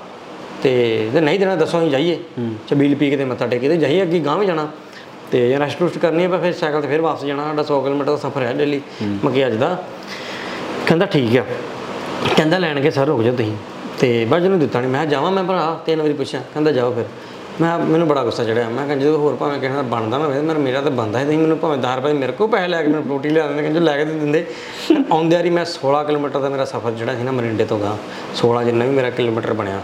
[0.63, 0.71] ਤੇ
[1.13, 2.19] ਜੇ ਨਹੀਂ ਦੇਣਾ ਦੱਸੋ ਅਸੀਂ ਜਾਈਏ।
[2.69, 4.69] ਚਬੀਲ ਪੀ ਕੇ ਤੇ ਮੱਥਾ ਟੇਕੇ ਤੇ ਜਾਈਏ ਅੱਗੇ ਗਾਂਹ ਵੀ ਜਾਣਾ।
[5.33, 8.11] ਤੇ ਜੇ ਰੈਸਟ ਰੁਸਟ ਕਰਨੀ ਹੈ ਫਿਰ ਸਾਈਕਲ ਤੇ ਫਿਰ ਵਾਪਸ ਜਾਣਾ। ਸਾਡਾ 100 ਕਿਲੋਮੀਟਰ
[8.11, 8.81] ਦਾ ਸਫ਼ਰ ਹੈ ਡੇਲੀ
[9.25, 9.77] ਮੱਕੀ ਅੱਜ ਦਾ।
[10.87, 11.45] ਕਹਿੰਦਾ ਠੀਕ ਆ।
[12.37, 13.57] ਕਹਿੰਦਾ ਲੈਣਗੇ ਸਰ ਰੁਕ ਜਾਓ ਤੁਸੀਂ।
[14.01, 17.05] ਤੇ ਬਾਅਦ ਨੂੰ ਦਿੱਤਾ ਨਹੀਂ ਮੈਂ ਜਾਵਾਂ ਮੈਂ ਭਰਾ। ਤਿੰਨ ਵਾਰੀ ਪੁੱਛਿਆ। ਕਹਿੰਦਾ ਜਾਓ ਫਿਰ।
[17.61, 20.41] ਮੈਂ ਮੈਨੂੰ ਬੜਾ ਗੁੱਸਾ ਚੜਿਆ। ਮੈਂ ਕਹਿੰਦਾ ਜਦੋਂ ਹੋਰ ਭਾਵੇਂ ਕਿਸੇ ਨਾਲ ਬਣਦਾ ਨਾ ਹੋਵੇ
[20.41, 22.89] ਮੇਰਾ ਮੇਰਾ ਤਾਂ ਬੰਦਾ ਹੈ ਤੁਸੀਂ ਮੈਨੂੰ ਭਾਵੇਂ 10 ਰੁਪਏ ਮੇਰੇ ਕੋਲ ਪੈਸੇ ਲੈ ਕੇ
[22.89, 24.45] ਮੈਨੂੰ ਫਰੂਟੀ ਲਿਆ ਦਿੰਦੇ ਕਹਿੰਦੇ ਲੈ ਕੇ ਦਿੰਦੇ।
[25.11, 27.95] ਆਉਂਦੇ ਵਾਰੀ ਮੈਂ 16 ਕਿਲੋਮੀਟਰ ਦਾ ਮੇਰਾ ਸਫ਼ਰ ਜਿਹੜਾ ਸੀ ਨਾ ਮਰਿੰਡੇ ਤੋਂ ਗਾਂ
[28.41, 29.81] 16 ਜਿੰਨਾ ਵੀ ਮੇਰਾ ਕਿਲੋਮੀਟਰ ਬਣਿਆ।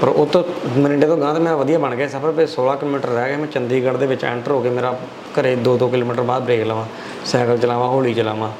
[0.00, 0.44] ਪਰ ਉਹ ਤੋਂ
[0.78, 3.48] ਮਰਿੰਡੇ ਤੋਂ ਗਾਂ ਤੇ ਮੈਂ ਵਧੀਆ ਬਣ ਗਿਆ ਸਫ਼ਰ ਤੇ 16 ਕਿਲੋਮੀਟਰ ਰਹਿ ਗਿਆ। ਮੈਂ
[3.48, 4.94] ਚੰਡੀਗੜ੍ਹ ਦੇ ਵਿੱਚ ਐਂਟਰ ਹੋ ਕੇ ਮੇਰਾ
[5.38, 6.86] ਘਰੇ 2-2 ਕਿਲੋਮੀਟਰ ਬਾਅਦ ਬ੍ਰੇਕ ਲਵਾਂ
[7.26, 8.50] ਸਾਈਕਲ ਚਲਾਵਾਂ ਹੌਲੀ ਚਲਾਵਾਂ।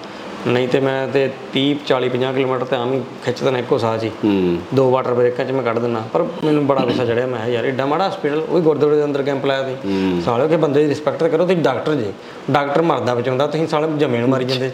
[0.46, 3.98] ਨਹੀਂ ਤੇ ਮੈਂ ਤੇ 30 40 50 ਕਿਲੋਮੀਟਰ ਤੇ ਆਮ ਹੀ ਖਿੱਚਦਾ ਨਾ ਇੱਕੋ ਸਾਹ
[4.24, 7.64] ਹੂੰ। ਦੋ ਵਾਟਰ ਬ੍ਰੇਕਾਂ 'ਚ ਮੈਂ ਕੱਢ ਦਿੰਦਾ। ਪਰ ਮੈਨੂੰ ਬੜਾ ਗੁੱਸਾ ਚੜਿਆ ਮੈਂ ਯਾਰ
[7.64, 11.24] ਏਡਾ ਮਾੜਾ ਹਸਪੀਟਲ ਉਹ ਗੁਰਦੁਆਰੇ ਦੇ ਅੰਦਰ ਕੈਂਪ ਲਾਇਆ ਤੁਸੀਂ ਸਾਲਿਓ ਕਿ ਬੰਦੇ ਦੀ ਰਿਸਪੈਕਟ
[11.24, 12.12] ਕਰੋ ਤੁਸੀਂ ਡਾਕਟਰ ਜੇ।
[12.50, 14.70] ਡਾਕਟਰ ਮਰਦਾ ਬਚਾਉਂਦਾ ਤੁਸੀਂ ਸਾਲੇ ਜਮੇ ਨੂੰ ਮਾਰੀ ਜਾਂਦੇ।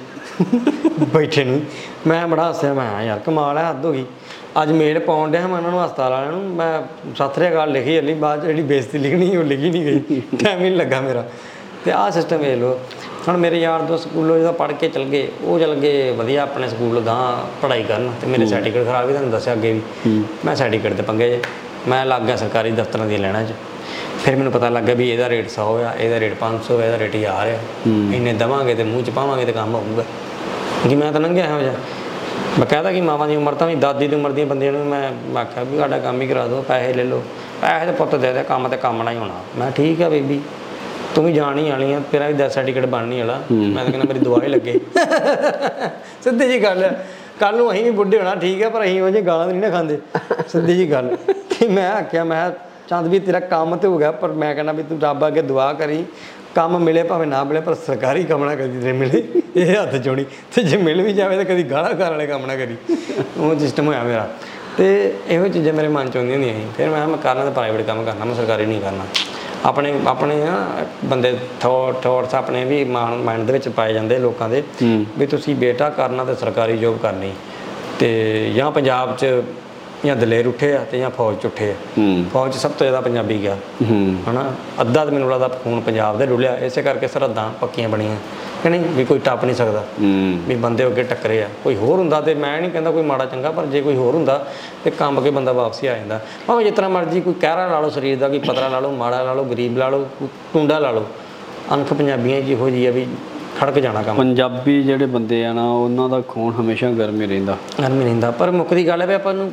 [1.14, 1.60] ਬੈਠੇ ਨੂੰ।
[2.06, 4.04] ਮੈਂ ਬੜਾ ਹੱਸਿਆ ਮੈਂ ਯਾਰ ਕਮਾਲ ਹੈ ਹੱਦ ਹੋ ਗਈ।
[4.62, 6.82] ਅੱਜ ਮੇਲ ਪਾਉਣ ਡਿਆ ਮੈਂ ਉਹਨਾਂ ਨੂੰ ਹਸਪਤਾਲ ਵਾਲਿਆਂ ਨੂੰ। ਮੈਂ
[7.16, 10.70] ਸ੍ਰੀ ਅਕਾਲ ਲਿਖੀ ਜੱਲੀ ਬਾਅਦ ਜਿਹੜੀ ਬੇਇੱਜ਼ਤੀ ਲਿਖਣੀ ਸੀ, ਉਹ ਲਿਖੀ ਨਹੀਂ ਗਈ। ਟਾਈਮ ਹੀ
[10.70, 11.28] ਲੱਗਾ ਮੇਰਾ।
[11.84, 12.80] ਤੇ ਆਹ ਸਿਸਟਮ ਵੇਖ ਲਓ।
[13.28, 16.68] ਹੁਣ ਮੇਰੇ ਯਾਰ ਦੋਸਤ ਸਕੂਲੋਂ ਜਦੋਂ ਪੜ੍ਹ ਕੇ ਚਲ ਗਏ ਉਹ ਚਲ ਗਏ ਵਧੀਆ ਆਪਣੇ
[16.68, 19.80] ਸਕੂਲ ਗਾਂ ਪੜ੍ਹਾਈ ਕਰਨ ਤੇ ਮੇਰੇ ਸਰਟੀਫਿਕੇਟ ਖਰਾਬ ਹੀ ਤੁਹਾਨੂੰ ਦੱਸਿਆ ਅੱਗੇ ਵੀ।
[20.44, 21.40] ਮੈਂ ਸਰਟੀਫਿਕੇਟ ਤੇ ਪੰਗੇ ਜੇ।
[21.88, 23.52] ਮੈਂ ਲੱਗ ਗਿਆ ਸਰਕਾਰੀ ਦਫ਼ਤਰਾਂ ਦੀਆਂ ਲੈਣਾ 'ਚ।
[24.24, 27.14] ਫਿਰ ਮੈਨੂੰ ਪਤਾ ਲੱਗਾ ਵੀ ਇਹਦਾ ਰੇਟ 100 ਆ ਇਹਦਾ ਰੇਟ 500 ਆ ਇਹਦਾ ਰੇਟ
[27.16, 27.58] 1000 ਆ।
[28.14, 30.04] ਇੰਨੇ ਦਵਾਂਗੇ ਤੇ ਮੂੰਹ 'ਚ ਪਾਵਾਂਗੇ ਤੇ ਕੰਮ ਹੋਊਗਾ।
[30.88, 31.72] ਕਿ ਮੈਂ ਤਾਂ ਲੰਘਿਆ ਇਹੋ ਜਿਹਾ।
[32.58, 35.12] ਮੈਂ ਕਹਦਾ ਕਿ ਮਾਵਾਂ ਦੀ ਉਮਰ ਤਾਂ ਵੀ ਦਾਦੀ ਦੀ ਉਮਰ ਦੀਆਂ ਬੰਦਿਆਂ ਨੂੰ ਮੈਂ
[35.40, 37.22] ਆਖਿਆ ਵੀ ਸਾਡਾ ਕੰਮ ਹੀ ਕਰਾ ਦਿਓ ਪੈਸੇ ਲੈ ਲਓ।
[37.62, 40.40] ਪੈਸੇ ਤੇ ਪੁੱਤ ਦੇ ਦੇ ਕੰਮ ਤੇ ਕੰਮ ਨਾਲ ਹੀ ਹੋਣਾ। ਮੈਂ ਠੀਕ ਆ ਬੀਬੀ।
[41.14, 44.06] ਤੂੰ ਵੀ ਜਾਣ ਹੀ ਵਾਲੀ ਆ ਤੇਰਾ ਵੀ ਡੈਥ ਸਰਟੀਫਿਕੇਟ ਬਣਨੀ ਵਾਲਾ। ਮੈਂ ਤਾਂ ਕਹਿੰਦਾ
[44.08, 44.78] ਮੇਰੀ ਦੁਆ ਹੀ ਲੱਗੇ।
[46.24, 47.06] ਸਿੱਧੀ ਜੀ ਗੱਲ ਹੈ
[47.40, 49.70] ਕੱਲ ਨੂੰ ਅਸੀਂ ਵੀ ਬੁੱਢੇ ਹੋਣਾ ਠੀਕ ਹੈ ਪਰ ਅਸੀਂ ਉਹ ਜਿਹੇ ਗਾਲਾਂ ਨਹੀਂ ਨਾ
[49.70, 49.98] ਖਾਂਦੇ।
[50.48, 51.16] ਸਿੱਧੀ ਜੀ ਗੱਲ।
[51.50, 52.50] ਤੇ ਮੈਂ ਆਖਿਆ ਮੈਂ
[52.90, 55.72] ਚੰਦ ਵੀ ਤੇਰਾ ਕੰਮ ਤੇ ਹੋ ਗਿਆ ਪਰ ਮੈਂ ਕਹਿੰਦਾ ਵੀ ਤੂੰ ਰੱਬ ਅੱਗੇ ਦੁਆ
[55.72, 56.04] ਕਰੀ।
[56.54, 59.22] ਕੰਮ ਮਿਲੇ ਭਾਵੇਂ ਨਾ ਮਿਲੇ ਪਰ ਸਰਕਾਰੀ ਕੰਮ ਨਾ ਕਦੀ ਤੇ ਮਿਲੇ
[59.56, 62.56] ਇਹ ਹੱਥ ਜੋੜੀ। ਤੇ ਜੇ ਮਿਲ ਵੀ ਜਾਵੇ ਤਾਂ ਕਦੀ ਗਾਲਾਂ ਖਾਣ ਵਾਲੇ ਕੰਮ ਨਾ
[62.56, 62.76] ਕਰੀ।
[63.38, 64.28] ਉਹ ਸਿਸਟਮ ਹੋਇਆ ਮੇਰਾ।
[64.78, 67.86] ਤੇ ਇਹੋ ਚੀਜ਼ਾਂ ਮੇਰੇ ਮਨ ਚ ਆਉਂਦੀਆਂ ਹੁੰਦੀਆਂ ਸੀ। ਫਿਰ ਮੈਂ ਮੈਂ ਕਰਨਾ ਤਾਂ ਪ੍ਰਾਈਵੇਟ
[67.86, 69.04] ਕੰਮ ਕਰਨਾ ਮੈਂ ਸਰਕਾਰੀ ਨਹੀਂ ਕਰਨਾ।
[69.64, 74.62] ਆਪਣੇ ਆਪਣੇ ਨਾ ਬੰਦੇ ਥੋਟਸ ਆਪਣੇ ਵੀ ਮਾਈਂਡ ਦੇ ਵਿੱਚ ਪਾਏ ਜਾਂਦੇ ਲੋਕਾਂ ਦੇ
[75.18, 77.32] ਵੀ ਤੁਸੀਂ ਬੇਟਾ ਕਰਨਾ ਤੇ ਸਰਕਾਰੀ ਜੋਬ ਕਰਨੀ
[77.98, 78.10] ਤੇ
[78.56, 79.26] ਜਾਂ ਪੰਜਾਬ 'ਚ
[80.06, 82.86] ਜਾਂ ਦਲੇਰ ਉੱਠੇ ਆ ਤੇ ਜਾਂ ਫੌਜ 'ਚ ਉੱਠੇ ਆ। ਹੂੰ। ਫੌਜ 'ਚ ਸਭ ਤੋਂ
[82.86, 83.54] ਜ਼ਿਆਦਾ ਪੰਜਾਬੀ ਗਿਆ।
[83.90, 84.52] ਹੂੰ। ਹਨਾ?
[84.80, 88.16] ਅੱਧਾ ਤਾਂ ਮੈਨੂੰ ਲੱਗਦਾ ਖੂਨ ਪੰਜਾਬ ਦੇ ਡੁੱਲਿਆ ਇਸੇ ਕਰਕੇ ਸਰਹੱਦਾਂ ਪੱਕੀਆਂ ਬਣੀਆਂ।
[88.62, 91.98] ਕਿ ਨਹੀਂ ਵੀ ਕੋਈ ਟੱਪ ਨਹੀਂ ਸਕਦਾ। ਹੂੰ। ਵੀ ਬੰਦੇ ਅੱਗੇ ਟੱਕਰੇ ਆ। ਕੋਈ ਹੋਰ
[91.98, 94.46] ਹੁੰਦਾ ਤੇ ਮੈਂ ਨਹੀਂ ਕਹਿੰਦਾ ਕੋਈ ਮਾੜਾ ਚੰਗਾ ਪਰ ਜੇ ਕੋਈ ਹੋਰ ਹੁੰਦਾ
[94.84, 98.18] ਤੇ ਕੰਬ ਕੇ ਬੰਦਾ ਵਾਪਸੀ ਆ ਜਾਂਦਾ। ਭਾਵੇਂ ਤਰ੍ਹਾਂ ਮਰਜ਼ੀ ਕੋਈ ਕਹਿਰਾ ਲਾ ਲਓ ਸਰੀਰ
[98.18, 101.06] ਦਾ ਕੋਈ ਪਤਲਾ ਲਾ ਲਓ ਮਾੜਾ ਲਾ ਲਓ ਗਰੀਬ ਲਾ ਲਓ ਟੁੰਡਾ ਲਾ ਲਓ।
[101.74, 103.06] ਅਨਖ ਪੰਜਾਬੀਆਂ ਜਿਹੀ ਆ ਵੀ
[103.60, 107.56] ਖੜਕ ਜਾਣਾ ਕੰਮ। ਪੰਜਾਬੀ ਜਿਹੜੇ ਬੰਦੇ ਆ ਨਾ ਉਹਨਾਂ ਦਾ ਖੂਨ ਹਮੇਸ਼ਾ ਗਰਮ ਹੀ ਰਹਿੰਦਾ।
[107.82, 109.52] ਗਰਮੀ ਰਹਿੰਦਾ। ਪਰ ਮੁੱਕਦੀ ਗੱਲ ਹੈ ਵੀ ਆਪਾਂ ਨੂੰ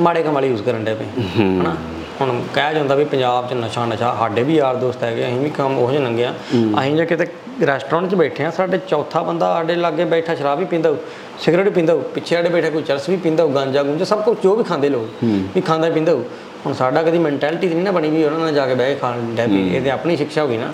[0.00, 1.04] ਮਾੜੇ ਕੰਮ ਵਾਲੀ ਯੂਜ਼ ਕਰਨ ਦੇ ਪਏ।
[1.38, 1.74] ਹਨਾ?
[2.20, 5.50] ਹੁਣ ਕਹਿ ਜਾਂਦਾ ਵੀ ਪੰਜਾਬ 'ਚ ਨਸ਼ਾ ਨਸ਼ਾ ਸਾਡੇ ਵੀ ਯਾਰ ਦੋਸਤ ਹੈਗੇ ਅਸੀਂ ਵੀ
[5.50, 6.32] ਕੰਮ ਉਹ ਜਿਹੇ ਲੰਘਿਆ
[6.80, 7.26] ਅਸੀਂ ਜੇ ਕਿਤੇ
[7.66, 10.96] ਰੈਸਟੋਰੈਂਟ 'ਚ ਬੈਠੇ ਆ ਸਾਡੇ ਚੌਥਾ ਬੰਦਾ ਸਾਡੇ ਲਾਗੇ ਬੈਠਾ ਸ਼ਰਾਬ ਵੀ ਪੀਂਦਾ ਹੋਊ
[11.40, 14.22] ਸਿਗਰਟ ਵੀ ਪੀਂਦਾ ਹੋਊ ਪਿੱਛੇ ਸਾਡੇ ਬੈਠਾ ਕੋਈ ਚਰਸ ਵੀ ਪੀਂਦਾ ਹੋਊ ਗਾਂਜਾ ਗੁੰਜਾ ਸਭ
[14.22, 15.24] ਕੁਝ ਜੋ ਵੀ ਖਾਂਦੇ ਲੋਕ
[15.54, 16.22] ਵੀ ਖਾਂਦਾ ਪੀਂਦਾ ਹੋਊ।
[16.66, 19.34] ਹੁਣ ਸਾਡਾ ਕਦੀ ਮੈਂਟੈਲਿਟੀ ਨਹੀਂ ਨਾ ਬਣੀ ਵੀ ਉਹਨਾਂ ਨਾਲ ਜਾ ਕੇ ਬਹਿ ਕੇ ਖਾਣ
[19.36, 20.66] ਡੈ ਪਈ ਇਹ ਤੇ ਆਪਣੀ ਸਿੱਖਿਆ ਹੋ ਗਈ ਨਾ।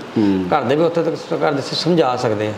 [0.53, 2.53] ਘਰ ਦੇ ਵੀ ਉੱਥੇ ਤੱਕ ਘਰ ਦੇ ਸਮਝਾ ਸਕਦੇ ਆ।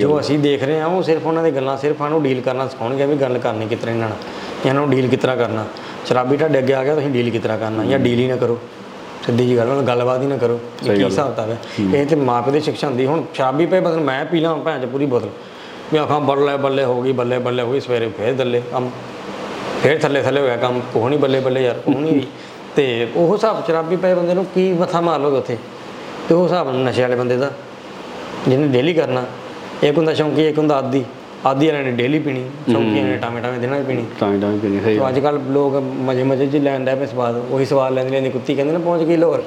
[0.00, 3.06] ਜੋ ਅਸੀਂ ਦੇਖ ਰਹੇ ਹਾਂ ਉਹ ਸਿਰਫ ਉਹਨਾਂ ਦੀ ਗੱਲਾਂ ਸਿਰਫ ਸਾਨੂੰ ਡੀਲ ਕਰਨਾ ਸਿਖਾਉਣਗੇ
[3.06, 4.12] ਵੀ ਗੱਲ ਕਰਨੀ ਇਹਨਾਂ ਨਾਲ
[4.66, 5.64] ਇਹਨਾਂ ਨੂੰ ਡੀਲ ਕਿਸ ਤਰ੍ਹਾਂ ਕਰਨਾ।
[6.06, 7.84] ਸ਼ਰਾਬੀ ਤੁਹਾਡੇ ਅੱਗੇ ਆ ਗਿਆ ਤੁਸੀਂ ਡੀਲ ਕਿਸ ਤਰ੍ਹਾਂ ਕਰਨਾ?
[7.84, 8.58] ਜਾਂ ਡੀਲ ਹੀ ਨਾ ਕਰੋ।
[9.26, 11.58] ਸਿੱਧੀ ਜੀ ਗੱਲ ਨਾਲ ਗੱਲਬਾਤ ਹੀ ਨਾ ਕਰੋ। ਵੀ ਕੀ ਹਿਸਾਬ ਕਿਤਾਬ ਹੈ?
[11.94, 14.84] ਇਹ ਤੇ ਮਾਪੇ ਦੀ ਸਿੱਖਿਆ ਹੁੰਦੀ। ਹੁਣ ਸ਼ਰਾਬੀ ਪਏ ਬਦਲ ਮੈਂ ਪੀ ਲਾਂ ਭੈਣ ਚ
[14.84, 15.28] ਪੂਰੀ ਬੋਤਲ।
[15.92, 18.90] ਵੀ ਆਖਾਂ ਬੱਲੇ ਬੱਲੇ ਹੋ ਗਈ ਬੱਲੇ ਬੱਲੇ ਹੋ ਗਈ ਸਵੇਰੇ ਫੇਰ ਦੱਲੇ ਕੰਮ।
[19.82, 22.22] ਫੇਰ ਥੱਲੇ ਥੱਲੇ ਹੋਇਆ ਕੰਮ ਕੋਹ ਨਹੀਂ ਬੱਲੇ ਬੱਲੇ ਯਾਰ ਕੋਹ ਨਹੀਂ
[22.76, 25.56] ਤੇ ਉਹ ਹਿਸਾਬ ਸ਼ਰਾਬੀ ਪਏ ਬੰਦੇ ਨੂੰ ਕੀ ਮੱਥਾ ਮਾਰ ਲੋਗੇ ਉੱਥੇ?
[26.28, 27.50] ਤੇ ਉਹ ਹਿਸਾਬ ਨਸ਼ੇ ਵਾਲੇ ਬੰਦੇ ਦਾ
[28.48, 29.24] ਜਿਹਨੇ ਡੇਲੀ ਕਰਨਾ।
[29.82, 31.04] ਇੱਕ ਹੁੰਦਾ ਸ਼ੌਂਕੀ ਇੱਕ ਹੁੰਦਾ ਆਦੀ।
[31.46, 34.80] ਆਦੀ ਵਾਲਿਆਂ ਨੇ ਡੇਲੀ ਪੀਣੀ ਸ਼ੌਂਕੀਆਂ ਨੇ ਟਾਵੇਂ ਟਾਵੇਂ ਦਿਨਾਂ ਪੀਣੀ। ਹੀ ਤਾਂ ਹੀ ਪੀਣੀ
[34.80, 35.74] ਸਹੀ ਤੋ ਅੱਜ ਕੱਲ ਲੋਕ
[36.06, 39.02] ਮਜੇ ਮਜੇ 'ਚ ਲੈਣ ਦਾ ਪਏ ਸਵਾਦ ਉਹੀ ਸਵਾਦ ਲੈਂਦੇ ਲੈਂਦੇ ਕੁੱਤੀ ਕਹਿੰਦੇ ਨਾ ਪਹੁੰਚ
[39.02, 39.42] ਗਈ ਲਾਹੌਰ।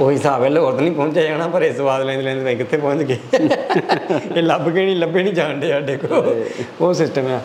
[0.00, 2.76] ਉਹੀ ਹਿਸਾਬ ਹੈ ਲਾਹੌਰ ਤਾਂ ਨਹੀਂ ਪਹੁੰਚਿਆ ਜਾਣਾ ਪਰ ਇਹ ਸਵਾਦ ਲੈਂਦੇ ਲੈਂਦੇ ਮੈਂ ਕਿੱਥੇ
[2.76, 3.18] ਪਹੁੰਚ ਗਏ?
[4.36, 6.34] ਇਹ ਲੱਭ ਕੇ ਨਹੀਂ ਲੱਭੇ ਨਹੀਂ ਜਾਣਦੇ ਸਾਡੇ ਕੋਲ।
[6.80, 7.40] ਉਹ ਸਿਸਟਮ ਆ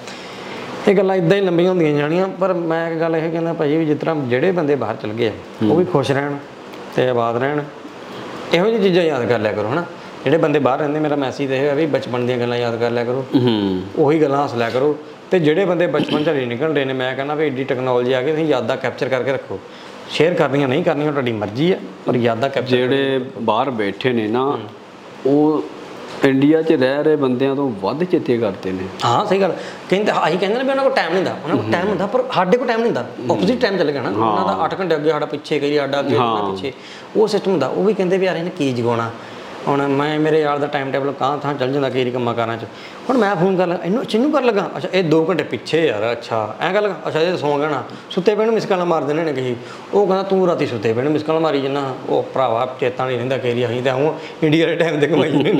[0.87, 3.85] ਇਹ ਗੱਲਾਂ ਇਦਾਂ ਹੀ ਲੰਬੀਆਂ ਹੁੰਦੀਆਂ ਜਾਣੀਆਂ ਪਰ ਮੈਂ ਇੱਕ ਗੱਲ ਇਹ ਕਹਿੰਦਾ ਭਾਈ ਵੀ
[3.85, 5.31] ਜਿਸ ਤਰ੍ਹਾਂ ਜਿਹੜੇ ਬੰਦੇ ਬਾਹਰ ਚਲ ਗਏ
[5.63, 6.35] ਉਹ ਵੀ ਖੁਸ਼ ਰਹਿਣ
[6.95, 7.61] ਤੇ ਆਬਾਦ ਰਹਿਣ
[8.53, 9.83] ਇਹੋ ਜਿਹੀ ਚੀਜ਼ਾਂ ਯਾਦ ਕਰ ਲਿਆ ਕਰੋ ਹਨਾ?
[10.23, 13.03] ਜਿਹੜੇ ਬੰਦੇ ਬਾਹਰ ਰਹਿੰਦੇ ਮੇਰਾ ਮੈਸੇਜ ਇਹ ਹੈ ਵੀ ਬਚਪਨ ਦੀਆਂ ਗੱਲਾਂ ਯਾਦ ਕਰ ਲਿਆ
[13.03, 14.97] ਕਰੋ। ਹੂੰ। ਉਹੀ ਗੱਲਾਂ ਹੱਸ ਲਿਆ ਕਰੋ।
[15.31, 18.21] ਤੇ ਜਿਹੜੇ ਬੰਦੇ ਬਚਪਨ ਚ ਨਹੀਂ ਨਿਕਲ ਰਹੇ ਨੇ ਮੈਂ ਕਹਿੰਦਾ ਵੀ ਏਡੀ ਟੈਕਨੋਲੋਜੀ ਆ
[18.21, 19.59] ਗਈ ਤੁਸੀਂ ਯਾਦਾਂ ਕੈਪਚਰ ਕਰਕੇ ਰੱਖੋ।
[20.09, 24.57] ਸ਼ੇਅਰ ਕਰਨੀਆਂ ਨਹੀਂ ਕਰਨੀਆਂ ਤੁਹਾਡੀ ਮਰਜ਼ੀ ਹੈ ਪਰ ਯਾਦਾਂ ਕੈਪਚਰ ਜਿਹੜੇ ਬਾਹਰ ਬੈਠੇ ਨੇ ਨਾ
[25.25, 25.63] ਉਹ
[26.25, 29.55] ਇੰਡੀਆ 'ਚ ਰਹਿ ਰਹੇ ਬੰਦਿਆਂ ਤੋਂ ਵੱਧ ਚੇਤੇ ਕਰਦੇ ਨੇ। ਹਾਂ ਸਹੀ ਗੱਲ।
[29.89, 32.23] ਕਹਿੰਦੇ ਆਹੀ ਕਹਿੰਦੇ ਨੇ ਵੀ ਉਹਨਾਂ ਕੋਲ ਟਾਈਮ ਨਹੀਂ ਹੁੰਦਾ ਉਹਨਾਂ ਕੋਲ ਟਾਈਮ ਹੁੰਦਾ ਪਰ
[32.33, 35.09] ਸਾਡੇ ਕੋਲ ਟਾਈਮ ਨਹੀਂ ਹੁੰਦਾ। ਆਪੋਜ਼ਿਟ ਟਾਈਮ ਚੱਲ ਗਿਆ ਨਾ ਉਹਨਾਂ ਦਾ 8 ਘੰਟੇ ਅੱਗੇ
[35.09, 36.73] ਸਾਡਾ ਪਿੱਛੇ ਕਈ ਸਾਡਾ ਅੱਗੇ ਉਹਨਾਂ ਪਿੱਛੇ।
[37.15, 39.11] ਉਹ ਸਿਸਟਮ ਹੁੰਦਾ ਉਹ ਵੀ ਕਹਿੰਦੇ ਵੀ ਯਾਰ ਇਹਨੇ ਕੀ ਜਗਾਉਣਾ।
[39.67, 42.65] ਹੁਣ ਮੈਂ ਮੇਰੇ ਯਾਰ ਦਾ ਟਾਈਮ ਟੇਬਲ ਕਾਂ ਥਾਂ ਚੱਲ ਜਾਂਦਾ ਕਈ ਕੰਮਾਂ ਕਾਰਾਂ ਚ।
[43.09, 46.11] ਹੁਣ ਮੈਂ ਫੋਨ ਕਰ ਲਗਾ ਇਹਨੂੰ ਚਿੰਨੂ ਕਰ ਲਗਾ। ਅੱਛਾ ਇਹ 2 ਘੰਟੇ ਪਿੱਛੇ ਯਾਰ
[46.11, 49.33] ਅੱਛਾ ਐਂ ਲਗਾ ਅੱਛਾ ਇਹ ਸੌਂ ਗਿਆ ਨਾ। ਸੁੱਤੇ ਨੂੰ ਮਿਸ ਕਾਲਾਂ ਮਾਰ ਦੇਣੇ ਨੇ
[49.33, 49.55] ਕਹੀ।
[49.93, 53.37] ਉਹ ਕਹਿੰਦਾ ਤੂੰ ਰਾਤੀ ਸੁੱਤੇ ਨੂੰ ਮਿਸ ਕਾਲਾਂ ਮਾਰੀ ਜੰਨਾ। ਉਹ ਭਰਾਵਾ ਚੇਤਾ ਨਹੀਂ ਰਹਿੰਦਾ
[53.37, 54.13] ਕਈ ਅਸੀਂ ਤਾਂ ਹੁਣ
[54.43, 55.53] ਇੰਡੀਆ ਦੇ ਟਾਈਮ ਤੇ ਕਮਾਈ ਨੇ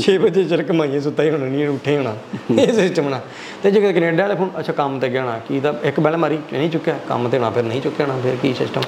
[0.00, 2.14] 6 ਵਜੇ ਚਿਰ ਕਮਾਈਏ ਸੁੱਤਾ ਹੀ ਹੋਣਾ ਨਹੀਂ ਉੱਠੇ ਹੋਣਾ।
[2.58, 3.20] ਇਹ ਸਿਸਟਮ ਨਾ।
[3.62, 6.38] ਤੇ ਜੇ ਕੈਨੇਡਾ ਵਾਲੇ ਫੋਨ ਅੱਛਾ ਕੰਮ ਤੇ ਗਿਆ ਨਾ ਕੀ ਦਾ ਇੱਕ ਬੈਲ ਮਾਰੀ
[6.52, 8.82] ਨਹੀਂ ਚੁੱਕਿਆ। ਕੰਮ ਤੇ ਨਾ ਫਿਰ ਨਹੀਂ ਚੁੱਕਿਆ ਨਾ ਫਿਰ ਕੀ ਸਿਸਟਮ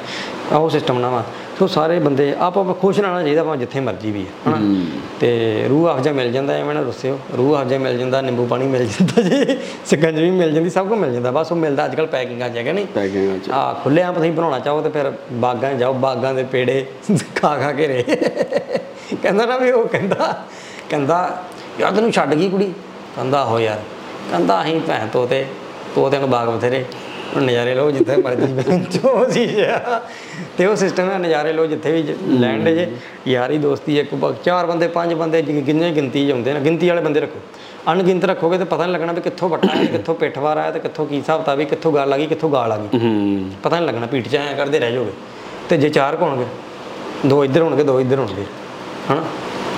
[0.53, 1.25] ਆਹ ਸਿਸਟਮ ਨਾ ਵਾ।
[1.59, 4.57] ਸੋ ਸਾਰੇ ਬੰਦੇ ਆਪ ਆਪ ਖੁਸ਼ ਰਹਿਣਾ ਚਾਹੀਦਾ ਭਾਵੇਂ ਜਿੱਥੇ ਮਰਜ਼ੀ ਵੀ ਹੈ ਹਨਾ?
[5.21, 8.87] ਤੇ ਰੂਹ ਅਫਜਾ ਮਿਲ ਜਾਂਦਾ ਐਵੇਂ ਨਾ ਦੱਸਿਓ। ਰੂਹ ਅਫਜਾ ਮਿਲ ਜਾਂਦਾ ਨਿੰਬੂ ਪਾਣੀ ਮਿਲ
[8.87, 12.49] ਜਾਂਦਾ ਜੀ ਸਿਕੰਜਵੀ ਮਿਲ ਜਾਂਦੀ ਸਭ ਕੁਝ ਮਿਲ ਜਾਂਦਾ ਬਸ ਉਹ ਮਿਲਦਾ ਅੱਜ ਕੱਲ ਪੈਕਿੰਗਾਂ
[12.51, 15.93] 'ਚ ਹੈਗਾ ਨਹੀਂ। ਪੈਕਿੰਗਾਂ 'ਚ। ਆ ਖੁੱਲੇ ਆਪ ਤੁਸੀਂ ਬਣਾਉਣਾ ਚਾਹੋ ਤੇ ਫਿਰ ਬਾਗਾਂ ਜਾਓ
[15.95, 16.85] ਬਾਗਾਂ ਦੇ ਪੇੜੇ
[17.37, 18.03] ਖਾ ਖਾ ਕੇ ਰੇ
[19.23, 20.45] ਕਹਿੰਦਾ ਨਾ ਵੀ ਉਹ ਕਹਿੰਦਾ
[20.91, 21.19] ਕਹਿੰਦਾ
[21.81, 22.73] ਯਾਰ ਤੈਨੂੰ ਛੱਡ ਗਈ ਕੁੜੀ।
[23.17, 23.81] ਕਹਿੰਦਾ ਹੋ ਯਾਰ।
[24.31, 25.45] ਕਹਿੰਦਾ ਅਸੀਂ ਭੈਣ ਤੋਤੇ
[25.95, 26.85] ਤੋਤੇ ਨੂੰ ਬਾਗ ਬਥੇਰੇ
[27.39, 29.47] ਨਜ਼ਾਰੇ ਲਓ ਜਿੱਥੇ ਮਰਜ਼ੀ ਜੋ ਸੀ
[30.59, 32.87] ਤੇ ਉਹ ਸਿਸਟਮ ਹੈ ਨਜ਼ਾਰੇ ਲਓ ਜਿੱਥੇ ਵੀ ਦੇ ਜੇ।
[33.29, 34.15] ਯਾਰੀ ਦੋਸਤੀ ਇੱਕ
[34.45, 37.41] ਚਾਰ ਬੰਦੇ ਪੰਜ ਬੰਦੇ ਕਿੰਨੇ ਗਿਣਤੀ ਹੁੰਦੇ ਨੇ। ਗਿਣਤੀ ਵਾਲੇ ਬੰਦੇ ਰੱਖੋ।
[37.93, 41.07] ਅਣਗਿਣਤ ਰੱਖੋਗੇ ਤੇ ਪਤਾ ਨਹੀਂ ਲੱਗਣਾ ਵੀ ਕਿੱਥੋਂ ਵੱਟਾ ਹੈ ਕਿੱਥੋਂ ਪਿੱਠਵਾਰ ਆਇਆ ਤੇ ਕਿੱਥੋਂ
[41.07, 42.99] ਕੀ ਹਿਸਾਬ ਤਾ ਵੀ ਕਿੱਥੋਂ ਗੱਲ ਆ ਗਈ ਕਿੱਥੋਂ ਗਾਲ ਆ ਗਈ।
[43.63, 45.13] ਪਤਾ ਨਹੀਂ ਲੱਗਣਾ ਪੀਠ 'ਚ ਐਂ ਕਰਦੇ ਰਹਿ ਜਾਓਗੇ।
[45.69, 46.47] ਤੇ ਜੇ ਚਾਰ ਹੋਣਗੇ
[47.27, 48.45] ਦੋ ਇੱਧਰ ਹੋਣਗੇ ਦੋ ਇੱਧਰ ਹੋਣਗੇ।
[49.11, 49.25] ਹਨਾ?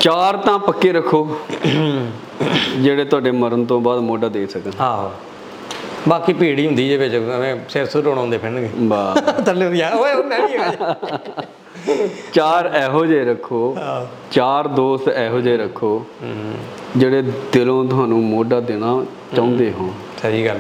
[0.01, 1.37] ਚਾਰ ਤਾਂ ਪੱਕੇ ਰੱਖੋ।
[2.81, 5.11] ਜਿਹੜੇ ਤੁਹਾਡੇ ਮਰਨ ਤੋਂ ਬਾਅਦ ਮੋਢਾ ਦੇ ਸਕਣ। ਆਹੋ।
[6.09, 9.15] ਬਾਕੀ ਭੀੜ ਹੀ ਹੁੰਦੀ ਜੇ ਵਿੱਚ ਐਵੇਂ ਸਿਰ ਸੁਰ ਰੋਣਾਉਂਦੇ ਫਿਰਨਗੇ। ਬਾ
[9.47, 10.95] ਥੱਲੇ ਆ ਓਏ ਮੈਂ ਵੀ ਆ
[12.33, 13.77] ਚਾਰ ਇਹੋ ਜਿਹੇ ਰੱਖੋ।
[14.33, 16.05] ਚਾਰ ਦੋਸਤ ਇਹੋ ਜਿਹੇ ਰੱਖੋ
[16.97, 17.23] ਜਿਹੜੇ
[17.53, 19.91] ਦਿਲੋਂ ਤੁਹਾਨੂੰ ਮੋਢਾ ਦੇਣਾ ਚਾਹੁੰਦੇ ਹੋ।
[20.23, 20.59] ਸਹੀ ਗੱਲ।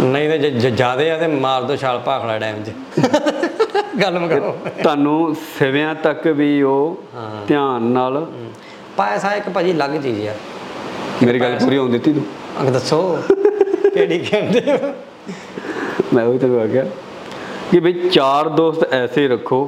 [0.00, 2.70] ਨਹੀਂ ਤੇ ਜੇ ਜੇ ਜ਼ਿਆਦੇ ਆ ਤੇ ਮਾਰ ਦੋ ਛਾਲ ਭਾਖੜਾ ਡੈਮ 'ਚ।
[4.02, 6.96] ਗੱਲ ਮਗਾਓ ਤੁਹਾਨੂੰ ਸਿਵਿਆਂ ਤੱਕ ਵੀ ਉਹ
[7.48, 8.26] ਧਿਆਨ ਨਾਲ
[8.96, 10.34] ਪੈਸਾ ਇੱਕ ਭਾਜੀ ਅਲੱਗ ਚੀਜ਼ ਆ।
[11.22, 12.24] ਮੇਰੀ ਗੱਲ ਪੂਰੀ ਹੋਣ ਦਿੱਤੀ ਤੂੰ।
[12.60, 13.18] ਅੰਗ ਦੱਸੋ।
[13.96, 14.60] ਕਿਹੜੀ ਕਹਿੰਦੇ
[16.14, 16.84] ਮੈਂ ਉਹੀ ਤੈਨੂੰ ਆਖਿਆ
[17.70, 19.58] ਕਿ ਬਈ ਚਾਰ ਦੋਸਤ ਐਸੇ ਰੱਖੋ।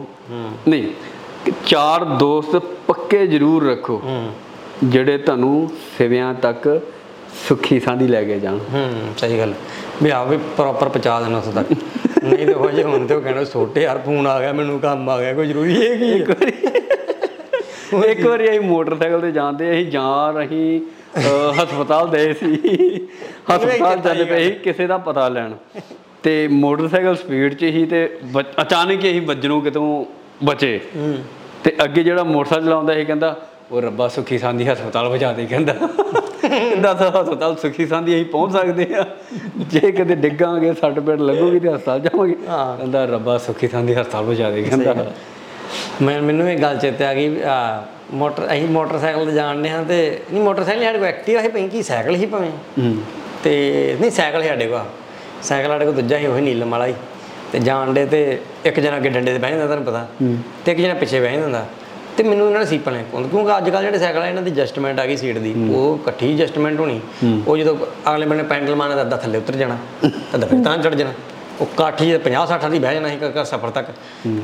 [0.68, 2.56] ਨਹੀਂ ਚਾਰ ਦੋਸਤ
[2.87, 4.00] ਪੱਕੇ ਜ਼ਰੂਰ ਰੱਖੋ
[4.85, 6.68] ਜਿਹੜੇ ਤੁਹਾਨੂੰ ਸਿਵਿਆਂ ਤੱਕ
[7.49, 9.54] ਸੁੱਖੀ ਸਾਂਦੀ ਲੈ ਕੇ ਜਾਣ। ਹੂੰ ਸਹੀ ਗੱਲ।
[10.02, 11.73] ਵੀ ਆ ਵੀ ਪ੍ਰੋਪਰ ਪਹੁੰਚਾ ਦੇਣਾ ਉਸ ਤੱਕ।
[12.25, 15.08] ਨਹੀਂ ਤੇ ਹੋ ਜੇ ਹੁਣ ਤੇ ਉਹ ਕਹਿੰਦਾ ਛੋਟੇ ਯਾਰ ਫੋਨ ਆ ਗਿਆ ਮੈਨੂੰ ਕੰਮ
[15.11, 16.52] ਆ ਗਿਆ ਕੋਈ ਜ਼ਰੂਰੀ ਹੈ ਕੀ ਇੱਕ ਵਾਰੀ
[18.11, 20.80] ਇੱਕ ਵਾਰੀ ਅਸੀਂ ਮੋਟਰਸਾਈਕਲ ਤੇ ਜਾਂਦੇ ਅਸੀਂ ਜਾਂ ਰਹੀ
[21.62, 23.07] ਹਸਪਤਾਲ ਦੇ ਸੀ।
[23.57, 25.52] ਹਸਪਤਾਲ ਜਾਂਦੇ ਪਏ ਸੀ ਕਿਸੇ ਦਾ ਪਤਾ ਲੈਣ।
[26.23, 28.19] ਤੇ ਮੋਟਰਸਾਈਕਲ ਸਪੀਡ 'ਚ ਹੀ ਤੇ
[28.62, 30.05] ਅਚਾਨਕ ਹੀ ਵੱਜਣੋਂ ਕਿਤੋਂ
[30.45, 31.14] ਬਚੇ। ਹੂੰ।
[31.64, 33.37] ਤੇ ਅੱਗੇ ਜਿਹੜਾ ਮੋਟਰਸਾਈਕਲ ਚਲਾਉਂਦਾ ਸੀ ਕਹਿੰਦਾ
[33.73, 35.73] ਉਹ ਰੱਬਾ ਸੁੱਖੀ ਸਾਂਦੀ ਹਸਪਤਾਲ ਵਜਾ ਦੇ ਕਹਿੰਦਾ।
[36.43, 39.05] ਕਹਿੰਦਾ ਹਸਪਤਾਲ ਸੁੱਖੀ ਸਾਂਦੀ ਅਸੀਂ ਪਹੁੰਚ ਸਕਦੇ ਆ
[39.59, 44.25] ਜੇ ਕਿਤੇ ਡਿੱਗਾਂਗੇ ਸੱਟ ਪੇਟ ਲੱਗੂਗੀ ਤੇ ਹਸਪਤਾਲ ਜਾਵਾਂਗੇ। ਹਾਂ। ਕਹਿੰਦਾ ਰੱਬਾ ਸੁੱਖੀ ਸਾਂਦੀ ਹਸਪਤਾਲ
[44.25, 45.12] ਵਜਾ ਦੇ ਕਹਿੰਦਾ।
[46.02, 50.21] ਮੈਂ ਮੈਨੂੰ ਇਹ ਗੱਲ ਚੇਤੇ ਆ ਗਈ ਆ ਮੋਟਰ ਅਸੀਂ ਮੋਟਰਸਾਈਕਲ ਤੇ ਜਾਣਦੇ ਹਾਂ ਤੇ
[50.33, 52.97] ਨਹੀਂ ਮੋਟਰਸਾਈਕਲ ਸਾਡੇ ਕੋਲ ਐਕਟਿਵਾ ਸੀ ਪੈਂਕੀ ਸਾਈਕਲ ਹੀ ਭਾਵੇਂ। ਹੂੰ।
[53.45, 54.85] ਤੇ ਨਹੀਂ ਸਾਈਕਲ ਸਾਡੇ ਕੋਲ।
[55.42, 56.95] ਸਾਈਕਲ ਸਾਡੇ ਕੋਲ ਦੂਜਾ ਸੀ ਉਹੀ ਨੀਲਮ ਵਾਲਾ ਹੀ।
[57.52, 60.07] ਤੇ ਜਾਣਦੇ ਤੇ ਇੱਕ ਜਣਾ ਅੱਗੇ ਡੰਡੇ ਤੇ ਬਹਿ ਜਾਂਦਾ ਤੁਹਾਨੂੰ ਪਤਾ।
[60.64, 61.66] ਤੇ ਇੱਕ ਜਣਾ ਪਿੱਛੇ ਬਹਿ ਜਾਂਦਾ।
[62.16, 65.00] ਤੇ ਮੈਨੂੰ ਇਹਨਾਂ ਨੇ ਸੀਪਾਂ ਨੇ ਕਿਉਂਕਿ ਅੱਜ ਕੱਲ ਜਿਹੜੇ ਸਾਈਕਲ ਆ ਇਹਨਾਂ ਦੀ ਐਡਜਸਟਮੈਂਟ
[65.00, 67.00] ਆ ਗਈ ਸੀਟ ਦੀ। ਉਹ ਇਕੱਠੀ ਐਡਜਸਟਮੈਂਟ ਹੋਣੀ।
[67.47, 67.76] ਉਹ ਜਦੋਂ
[68.11, 69.76] ਅਗਲੇ ਬੰਨੇ ਪੈਂਡਲ ਮਾਰਨਾ ਤਾਂ ਅੱਧਾ ਥੱਲੇ ਉਤਰ ਜਾਣਾ।
[70.33, 71.12] ਤਾਂ ਫਿਰ ਤਾਂ ਚੜ ਜਾਣਾ।
[71.60, 73.86] ਉਹ ਕਾਠੀ 50 60 ਦੀ ਬਹਿ ਜਾਣਾ ਸੀ ਘਰ ਸਫ਼ਰ ਤੱਕ।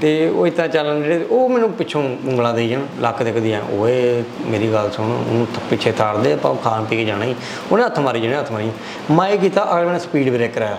[0.00, 3.61] ਤੇ ਉਹ ਇਤਾਂ ਚੱਲਣ ਜਿਹੜੇ ਉਹ ਮੈਨੂੰ ਪਿੱਛੋਂ ਉਂਗਲਾਂ ਦੇਈ ਜਾਣ ਲੱਕ ਤੇ ਕਦੀ ਐ
[3.73, 7.35] ਓਏ ਮੇਰੀ ਗੱਲ ਸੁਣ ਉਹਨੂੰ ਪਿੱਛੇ ਤਾਰਦੇ ਆਪਾਂ ਉਹ ਖਾਣ ਪੀ ਕੇ ਜਾਣਾ ਹੀ
[7.73, 8.71] ਉਹਨੇ ਹੱਥ ਮਾਰੀ ਜਾਣੇ ਹੱਥ ਮਾਰੀ।
[9.11, 10.78] ਮੈਂ ਇਹ ਕੀਤਾ ਅਗਲੇ ਨੇ ਸਪੀਡ ਬ੍ਰੇਕ ਕਰਾਇਆ।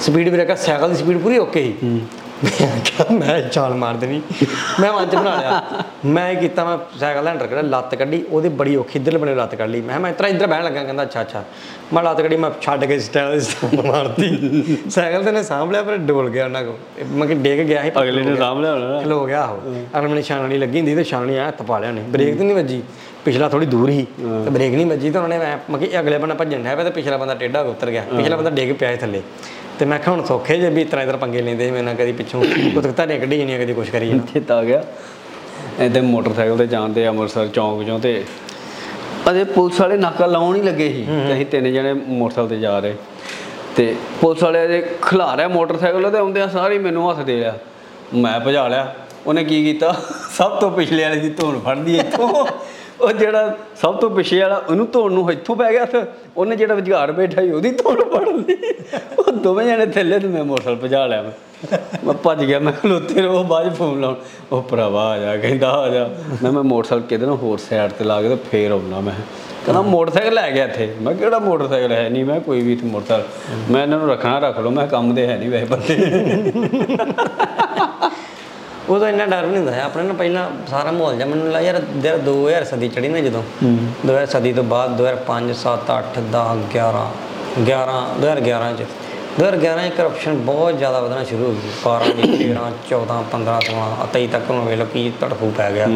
[0.00, 2.00] ਸਪੀਡ ਬ੍ਰੇਕਰ ਸਾਈਕਲ ਦੀ ਸਪੀਡ ਪੂਰੀ ਓਕੇ ਸੀ।
[2.44, 4.20] ਮੈਂ ਕਿਹਾ ਮੈਂ ਛਾਲ ਮਾਰ ਦੇਣੀ।
[4.80, 8.74] ਮੈਂ ਮਨ ਚ ਬਣਾ ਲਿਆ। ਮੈਂ ਕੀਤਾ ਮੈਂ ਸਾਈਕਲ ਹੈਂਡਲ ਕਰਿਆ ਲੱਤ ਕੱਢੀ ਉਹਦੇ ਬੜੀ
[8.76, 11.42] ਔਖੀ ਇੱਧਰਲੇ ਬਣੇ ਲੱਤ ਕੱਢ ਲਈ। ਮੈਂ ਮੈਂ ਇਤਰਾ ਇੱਧਰ ਬਹਿਣ ਲੱਗਾ ਕਹਿੰਦਾ ਅੱਛਾ ਅੱਛਾ।
[11.92, 13.40] ਮੈਂ ਲੱਤ ਕੱਢੀ ਮੈਂ ਛੱਡ ਕੇ ਸਟਾਈਲ
[13.86, 16.76] ਮਾਰਤੀ। ਸਾਈਕਲ ਤੇ ਨੇ ਸਾਂਭ ਲਿਆ ਪਰ ਡੋਲ ਗਿਆ ਉਹਨਾਂ ਕੋ
[17.12, 19.60] ਮੈਂ ਕਿ ਡਿੱਗ ਗਿਆ ਸੀ ਅਗਲੇ ਨੇ ਸਾਂਭ ਲਿਆ ਹੋਣਾ ਖਲੋ ਗਿਆ ਉਹ।
[19.98, 22.54] ਅਗਲੇ ਮੈਨੂੰ ਛਾਣਣੀ ਲੱਗੀ ਹੁੰਦੀ ਤੇ ਛਾਣਣੀ ਆ ਹੱਥ ਪਾ ਲਿਆ ਨੇ ਬ੍ਰੇਕ ਤੇ ਨਹੀਂ
[22.56, 22.82] ਵੱਜੀ।
[23.24, 26.34] ਪਿਛਲਾ ਥੋੜੀ ਦੂਰ ਹੀ ਤੇ ਬ੍ਰੇਕ ਨਹੀਂ ਵੱਜੀ ਤਾਂ ਉਹਨੇ ਮੈਂ ਮੈਂ ਕਿ ਅਗਲੇ ਬੰਨੇ
[26.34, 29.22] ਭੱਜਣ ਡਿਆ ਪਿਆ ਤੇ ਪਿਛਲਾ ਬੰਦਾ ਟੇਢਾ ਹੋ ਉਤਰ ਗਿਆ। ਪਿਛਲਾ ਬੰਦਾ ਡਿੱਗ ਪਿਆ ਥੱਲੇ।
[29.78, 32.42] ਤੇ ਮੈਂ ਕਿਹਾ ਹੁਣ ਸੌਖੇ ਜੇ ਵੀ ਇਤਰਾ ਇਤਰਾ ਪੰਗੇ ਲੈਂਦੇ ਮੈਂ ਨਾ ਕਦੀ ਪਿੱਛੋਂ
[32.74, 34.82] ਕੁਤਕਤਾ ਨੇ ਕੱਢੀ ਜਾਣੀ ਕਦੀ ਕੁਛ ਕਰੀ ਜਾਣਾ ਚੇਤਾ ਆ ਗਿਆ।
[35.80, 38.22] ਐਦਾਂ ਮੋਟਰਸਾਈਕਲ ਤੇ ਜਾਂਦੇ ਅੰਮ੍ਰਿਤਸਰ ਚੌਂਕ ਚੋਂ ਤੇ
[39.30, 42.78] ਅਜੇ ਪੁਲਿਸ ਵਾਲੇ ਨਾਕਾ ਲਾਉਣ ਹੀ ਲੱਗੇ ਸੀ ਤੇ ਅਸੀਂ ਤਿੰਨ ਜਣੇ ਮੋਟਰਸਾਈਕਲ ਤੇ ਜਾ
[42.78, 42.94] ਰਹੇ।
[43.76, 47.56] ਤੇ ਪੁਲਿਸ ਵਾਲੇ ਅਜੇ ਖਿਲਾ ਰਿਹਾ ਮੋਟਰਸਾਈਕਲ ਤੇ ਆਉਂਦੇ ਆ ਸਾਰੇ ਮੈਨੂੰ ਹੱਥ ਦੇ ਲਿਆ।
[48.14, 48.94] ਮੈਂ ਭਜਾ ਲਿਆ
[49.26, 49.94] ਉਹਨੇ ਕੀ ਕੀਤਾ?
[50.36, 52.46] ਸਭ ਤੋਂ ਪਿਛਲੇ ਵਾਲੇ ਦੀ ਧੌਣ ਫੜਦੀ ਇੱਥੋਂ।
[53.04, 56.02] ਉਹ ਜਿਹੜਾ ਸਭ ਤੋਂ ਪਿਛੇ ਵਾਲਾ ਉਹਨੂੰ ਧੌਣ ਨੂੰ ਇੱਥੋਂ ਪੈ ਗਿਆ ਤੇ
[56.36, 58.56] ਉਹਨੇ ਜਿਹੜਾ ਵਿਚਾਰ ਬੈਠਾ ਸੀ ਉਹਦੀ ਧੌਣ ਫੜ ਲਈ।
[59.18, 61.32] ਉਹ ਦੋਵੇਂ ਜਣੇ ਥੱਲੇ ਤੇ ਮੈਂ ਮੋਟਰਸਾਈਕਲ ਭਜਾ ਲਿਆ। ਮੈਂ
[62.04, 64.14] ਮੈਂ ਭੱਜ ਗਿਆ ਮੈਂ ਖਲੋਤੇ ਰਹੋ ਬਾਅਦ 'ਚ ਫੋਨ ਲਾਉਣ।
[64.52, 66.10] ਉਹ ਭਰਾਵਾ ਆ ਜਾ ਕਹਿੰਦਾ ਆ ਜਾ।
[66.42, 69.14] ਮੈਂ ਮੈਂ ਮੋਟਰਸਾਈਕਲ ਕਿਤੇ ਨਾ ਹੋਰ ਸਾਈਡ ਤੇ ਲਾ ਕੇ ਤੇ ਫੇਰ ਆਉਣਾ ਮੈਂ।
[69.64, 72.24] ਕਹਿੰਦਾ ਮੋਟਰਸਾਈਕਲ ਲੈ ਗਿਆ ਇੱਥੇ। ਮੈਂ ਕਿਹਾ, ਕਿਹੜਾ ਮੋਟਰਸਾਈਕਲ ਹੈ ਨਹੀਂ?
[72.24, 73.26] ਮੈਂ ਕੋਈ ਵੀ ਇੱਥੇ ਮੋਟਰਸਾਈਕਲ।
[73.72, 75.94] ਮੈਂ ਇਹਨਾਂ ਨੂੰ ਰੱਖਣਾ ਰੱਖ ਲਓ। ਮੈਂ ਕੰਮ ਦੇ ਹੈ ਨਹੀਂ ਵੈਸੇ ਬੰਦੇ।
[78.88, 82.18] ਉਦੋਂ ਇੰਨਾ ਡਰ ਨਹੀਂ ਹੁੰਦਾ। ਆਪਣੇ ਨਾਲ ਪਹਿਲਾਂ ਸਾਰਾ ਮਾਹੌਲ ਜਿਹਾ ਮੈਨੂੰ ਲੱਗਾ ਯਾਰ ਦਰ
[82.18, 83.42] 2000 ਸਦੀ ਚੜੀ ਨਾ ਜਦੋਂ।
[84.06, 87.04] 2000 ਸਦੀ ਤੋਂ ਬਾਅਦ 2005 7 8 10 11
[87.64, 88.86] 11 2011 ਚ।
[89.40, 93.86] 2011 ਚ ਕਰਪਸ਼ਨ ਬਹੁਤ ਜ਼ਿਆਦਾ ਵਧਣਾ ਸ਼ੁਰੂ ਹੋ ਗਈ। 12 ਦੀ 13 14 15 16
[94.14, 95.86] 23 ਤੱਕ ਨੂੰ ਵੇਖ ਲਓ ਕੀ ਤੜਫੂ ਪੈ ਗਿਆ।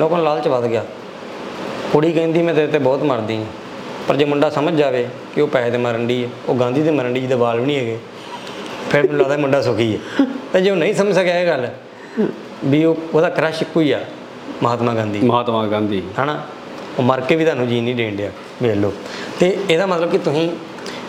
[0.00, 0.84] ਲੋਕਾਂ ਨੂੰ ਲਾਲਚ ਵੱਧ ਗਿਆ।
[1.92, 3.44] ਕੁੜੀ ਕਹਿੰਦੀ ਮੈਂ ਤੇਰੇ ਤੇ ਬਹੁਤ ਮਰਦੀ ਹਾਂ
[4.08, 6.90] ਪਰ ਜੇ ਮੁੰਡਾ ਸਮਝ ਜਾਵੇ ਕਿ ਉਹ ਪੈਸੇ ਤੇ ਮਰਨ ਦੀ ਹੈ ਉਹ ਗਾਂਧੀ ਤੇ
[6.90, 7.98] ਮਰਨ ਦੀ ਜਿਹਦੇ ਵਾਲ ਵੀ ਨਹੀਂ ਹੈਗੇ
[8.90, 11.64] ਫਿਰ ਮੈਨੂੰ ਲੱਗਦਾ ਮੁੰਡਾ ਸੁਖੀ ਹੈ ਤੇ ਜੇ ਉਹ ਨਹੀਂ ਸਮਝ ਸਕਿਆ ਇਹ ਗੱਲ
[12.64, 14.00] ਵੀ ਉਹ ਉਹਦਾ ਕ੍ਰਸ਼ ਇੱਕੋ ਹੀ ਆ
[14.62, 16.42] ਮਹਾਤਮਾ ਗਾਂਧੀ। ਮਹਾਤਮਾ ਗਾਂਧੀ। ਹਨਾ?
[16.98, 18.30] ਉਹ ਮਰ ਕੇ ਵੀ ਤੁਹਾਨੂੰ ਜੀਣ ਨਹੀਂ ਦੇਣ ਡਿਆ
[18.62, 18.92] ਵੇਖ ਲਓ।
[19.40, 20.50] ਤੇ ਇਹਦਾ ਮਤਲਬ ਕਿ ਤੁਸੀਂ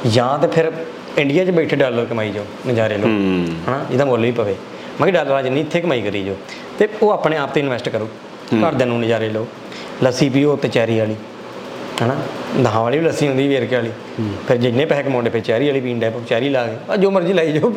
[0.08, 0.72] ਜਾਂ ਤੇ ਫਿਰ
[1.18, 3.08] ਇੰਡੀਆ 'ਚ ਬੈਠੇ ਡਾਲਰ ਕਮਾਈ ਜਾਓ ਨਜ਼ਾਰੇ ਲਓ।
[3.70, 3.86] ਹਨਾ?
[3.90, 4.56] ਜਿਹਦਾ ਮੁੱਲ ਵੀ ਪਵੇ।
[5.02, 6.36] ਮੈਂ ਕਿ ਡਾਲਰਾਂ 'ਚ ਨਹੀਂ ਇੱਥੇ ਕਮਾਈ ਕਰੀ ਜਾਓ।
[6.80, 8.10] ਤੇ ਉਹ ਆਪਣੇ ਆਪ ਤੇ ਇਨਵੈਸਟ ਕਰੋ।
[8.68, 9.48] ਘਰਦਿਆਂ ਨੂੰ ਨਜ਼ਾਰੇ ਲਓ।
[10.04, 11.16] ਲੱਸੀ ਪੀਓ ਤੇ ਚੈਰੀ ਵਾਲੀ।
[12.02, 12.16] ਹਨਾ?
[12.64, 13.92] ਦਹਾਂ ਵਾਲੀ ਵੀ ਲੱਸੀ ਹੁੰਦੀ ਵੇਰਕੇ ਵਾਲੀ।
[14.48, 17.34] ਫਿਰ ਜਿੰਨੇ ਪੈਸੇ ਕਮਾਉਂਦੇ ਫਿਰ ਚੈਰੀ ਵਾਲੀ ਡੈ ਪਓ ਚੈਰੀ ਲਾ ਕੇ। ਆ ਜੋ ਮਰਜ਼ੀ
[17.34, 17.72] ਲਾਈ ਜਾਓ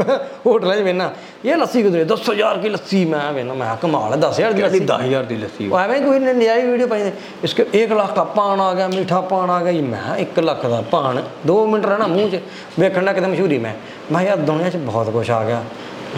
[0.47, 1.11] ਹੋਟਲਾਂ 'ਚ ਵੇਨਾ
[1.45, 2.05] ਇਹ ਲੱਸੀ ਕਿਧਰੇ?
[2.05, 5.79] 10000 ਕੀ ਲੱਸੀ ਮੈਂ ਵੇਨਾ ਮੈਂ ਕਮਾਲ ਹੈ 10000 ਦੀ ਲੱਸੀ। 10000 ਦੀ ਲੱਸੀ ਉਹ
[5.79, 7.11] ਐਵੇਂ ਕੋਈ ਨੇ ਨਿਆਈ ਵੀਡੀਓ ਪਾਈ
[7.45, 10.67] ਇਸਕੇ 1 ਲੱਖ ਦਾ ਪਾਣ ਆ ਗਿਆ ਮਿੱਠਾ ਪਾਣ ਆ ਗਿਆ। ਜੀ ਮੈਂ 1 ਲੱਖ
[10.67, 12.41] ਦਾ ਪਾਣ 2 ਮਿੰਟ ਰਹਿਣਾ ਮੂੰਹ 'ਚ।
[12.79, 13.75] ਵੇਖਣ ਦਾ ਕਿਤੇ ਮਸ਼ਹੂਰੀ ਮੈਂ।
[14.13, 15.63] ਮੈਂ ਯਾਰ ਦੁਨੀਆ 'ਚ ਬਹੁਤ ਕੁਝ ਆ ਗਿਆ।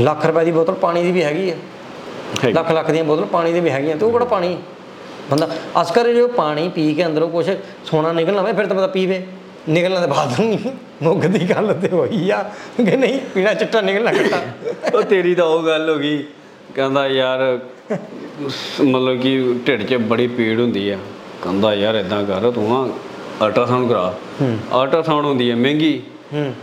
[0.01, 3.61] ਲੱਖ ਰੁਪਏ ਦੀ ਬੋਤਲ ਪਾਣੀ ਦੀ ਵੀ ਹੈਗੀ ਹੈਗੀ। ਲੱਖ ਲੱਖ ਦੀਆਂ ਬੋਤਲ ਪਾਣੀ ਦੀ
[3.61, 4.57] ਵੀ ਹੈਗੀਆਂ। ਤੇ ਉਹ ਕਿਹੜਾ ਪਾਣੀ?
[5.31, 5.49] ਬੰਦਾ
[5.83, 7.51] ਅਸਕਰ ਜੋ ਪਾਣੀ ਪੀ ਕੇ ਅੰਦਰੋਂ ਕੁਝ
[7.85, 9.27] ਸੋਨਾ ਨਿਕਲਣਾ ਹੋਵੇ ਫਿਰ ਤਾਂ ਬੰਦਾ ਪੀਵੇ।
[9.69, 10.59] ਨਿਕਲਣਾ ਤੇ ਬਾਅਦ ਨੂੰ
[11.03, 12.43] ਮੁੱਕ ਦੀ ਗੱਲ ਤੇ ਹੋਈ ਆ
[12.77, 14.41] ਕਿ ਨਹੀਂ ਪੀਣਾ ਚਿੱਟਾ ਨਿਕਲਣਾ ਘੱਟਾ
[14.95, 16.25] ਉਹ ਤੇਰੀ ਤਾਂ ਉਹ ਗੱਲ ਹੋ ਗਈ
[16.75, 17.59] ਕਹਿੰਦਾ ਯਾਰ
[18.85, 20.99] ਮਤਲਬ ਕਿ ਢਿੱਡ 'ਚ ਬੜੀ ਪੀੜ ਹੁੰਦੀ ਆ।
[21.43, 22.89] ਕਹਿੰਦਾ ਯਾਰ ਇਦਾਂ ਕਰ ਤੂੰ ਨਾ
[23.47, 24.15] ਅਲਟਰਾਸਾਊਂਡ ਕਰਾ।
[24.75, 26.03] ਅਲਟਰਾਸਾਊਂਡ ਹੁੰਦੀ ਹੈ ਮਹਿੰਗੀ।
[26.35, 26.55] ਹੂੰ।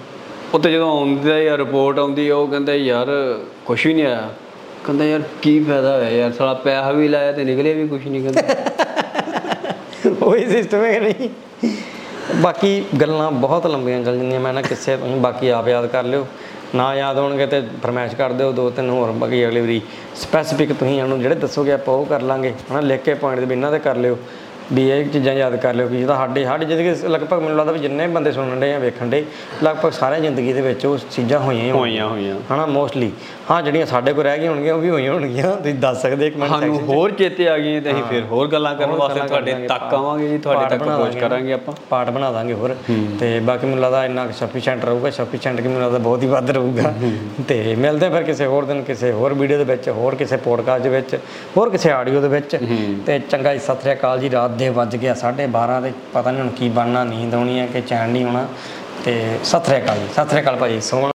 [0.54, 3.08] ਉੱਤੇ ਜਦੋਂ ਆਉਂਦੀ ਆ ਰਿਪੋਰਟ ਆਉਂਦੀ ਆ ਉਹ ਕਹਿੰਦਾ ਯਾਰ
[3.66, 4.30] ਕੁਝ ਵੀ ਨਹੀਂ ਆਇਆ।
[4.86, 8.24] ਕਹਿੰਦਾ ਯਾਰ ਕੀ ਫਾਇਦਾ ਹੋਇਆ ਯਾਰ, ਸਾਲਾ ਪੈਸਾ ਵੀ ਲਾਇਆ ਤੇ ਨਿਕਲਿਆ ਵੀ ਕੁਝ ਨਹੀਂ
[8.24, 8.42] ਕਹਿੰਦਾ।
[10.26, 11.30] ਉਹੀ ਸਿਸਟਮ ਹੈ ਕਿ ਨਹੀਂ?
[12.36, 16.28] ਬਾਕੀ ਗੱਲਾਂ ਬਹੁਤ ਲੰਬੀਆਂ ਚੱਲ ਜਾਂਦੀਆਂ, ਮੈਂ ਨਾ ਕਿਸੇ ਤੁਸੀਂ ਬਾਕੀ ਆਪ ਯਾਦ ਕਰ ਲਿਓ।
[16.76, 19.82] ਨਾ ਯਾਦ ਹੋਣਗੇ ਤੇ ਫਰਮਾਇਸ਼ ਕਰ ਦਿਓ ਦੋ ਤਿੰਨ ਹੋਰ, ਬਾਕੀ ਅਗਲੀ ਵਾਰੀ
[20.16, 23.52] ਸਪੈਸੀਫਿਕ ਤੁਸੀਂ ਉਹਨੂੰ ਜਿਹੜੇ ਦੱਸੋਗੇ ਆਪਾਂ ਉਹ ਕਰ ਲਾਂਗੇ। ਹਨਾ, ਲਿਖ ਕੇ ਪੁਆਇੰਟ ਦੇ ਵੀ
[23.52, 24.18] ਇਹਨਾਂ ਤੇ ਕਰ ਲਿਓ।
[24.74, 27.80] ਵੀ ਇਹ ਚੀਜ਼ਾਂ ਯਾਦ ਕਰ ਲਿਓ ਕਿ ਜਿਹਦਾ ਸਾਡੇ ਸਾਡੀ ਜ਼ਿੰਦਗੀ ਲਗਭਗ ਮੈਨੂੰ ਲੱਗਦਾ ਵੀ
[27.80, 29.24] ਜਿੰਨੇ ਬੰਦੇ ਸੁਣਨ ਦੇ ਆ ਵੇਖਣ ਦੇ
[29.64, 33.12] ਲਗਭਗ ਸਾਰਿਆਂ ਜ਼ਿੰਦਗੀ ਦੇ ਵਿੱਚ ਉਹ ਚੀਜ਼ਾਂ ਹੋਈਆਂ ਹੀ ਹੋਈਆਂ ਹੋਈਆਂ। ਹਨਾ ਮੋਸਟਲੀ
[33.52, 36.38] ਹਾਂ ਜਿਹੜੀਆਂ ਸਾਡੇ ਕੋਲ ਰਹਿ ਗਈਆਂ ਹੋਣਗੀਆਂ ਉਹ ਵੀ ਹੋਈਆਂ ਹੋਣਗੀਆਂ। ਤੁਸੀਂ ਦੱਸ ਸਕਦੇ ਇੱਕ
[36.38, 39.94] ਮਿੰਟ ਸਾਨੂੰ ਹੋਰ ਚੇਤੇ ਆ ਗਈਆਂ ਤੇ ਅਸੀਂ ਫਿਰ ਹੋਰ ਗੱਲਾਂ ਕਰਨ ਵਾਸਤੇ ਤੁਹਾਡੇ ਤੱਕ
[39.94, 42.76] ਆਵਾਂਗੇ ਜੀ ਤੁਹਾਡੇ ਤੱਕ ਪਹੁੰਚ। ਕਰਾਂਗੇ ਆਪਾਂ। ਪਾਰਟ ਬਣਾ ਦਾਂਗੇ ਹੋਰ।
[43.20, 46.94] ਤੇ ਬਾਕੀ ਮੈਨੂੰ ਲੱਗਦਾ ਇੰਨਾ ਸਫੀਸ਼ੀਐਂਟ ਰਹੂਗਾ ਸਫੀਸ਼ੀਐਂਟ ਕਿ ਮੈਨੂੰ ਲੱਗਦਾ ਬਹੁਤ ਹੀ ਵੱਧ ਰਹੂਗਾ।
[47.48, 50.90] ਤੇ ਮਿਲਦੇ ਫਿਰ ਕਿਸੇ ਹੋਰ ਦਿਨ ਕਿਸੇ ਹੋਰ ਵੀਡੀਓ ਦੇ ਵਿੱਚ ਹੋਰ ਕਿਸੇ ਪੋਡਕਾਸਟ ਦੇ
[50.90, 51.18] ਵਿੱਚ
[51.58, 52.58] ਹੋਰ ਕਿਸੇ ਆਡੀਓ ਦੇ ਵਿੱਚ।
[53.06, 56.42] ਤੇ ਚੰਗਾ ਜੀ ਸਤਿ ਸ੍ਰੀ ਅਕਾਲ ਜੀ ਰਾਤ ਦੇ ਵੱਜ ਗਿਆ 12:30 ਤੇ ਪਤਾ ਨਹੀਂ
[56.42, 58.46] ਹੁਣ ਕੀ ਬਣਨਾ, ਨੀਂਦ ਆਉਣੀ ਹੈ ਕਿ ਚੈਨ ਨਹੀਂ ਆਉਣਾ
[59.06, 61.08] ਤੇ ਸਤਿ ਸ੍ਰੀ ਅਕਾਲ ਜੀ, ਸਤਿ ਸ੍ਰੀ ਅਕਾਲ ਭਾਈ ਸੋਹਣਾ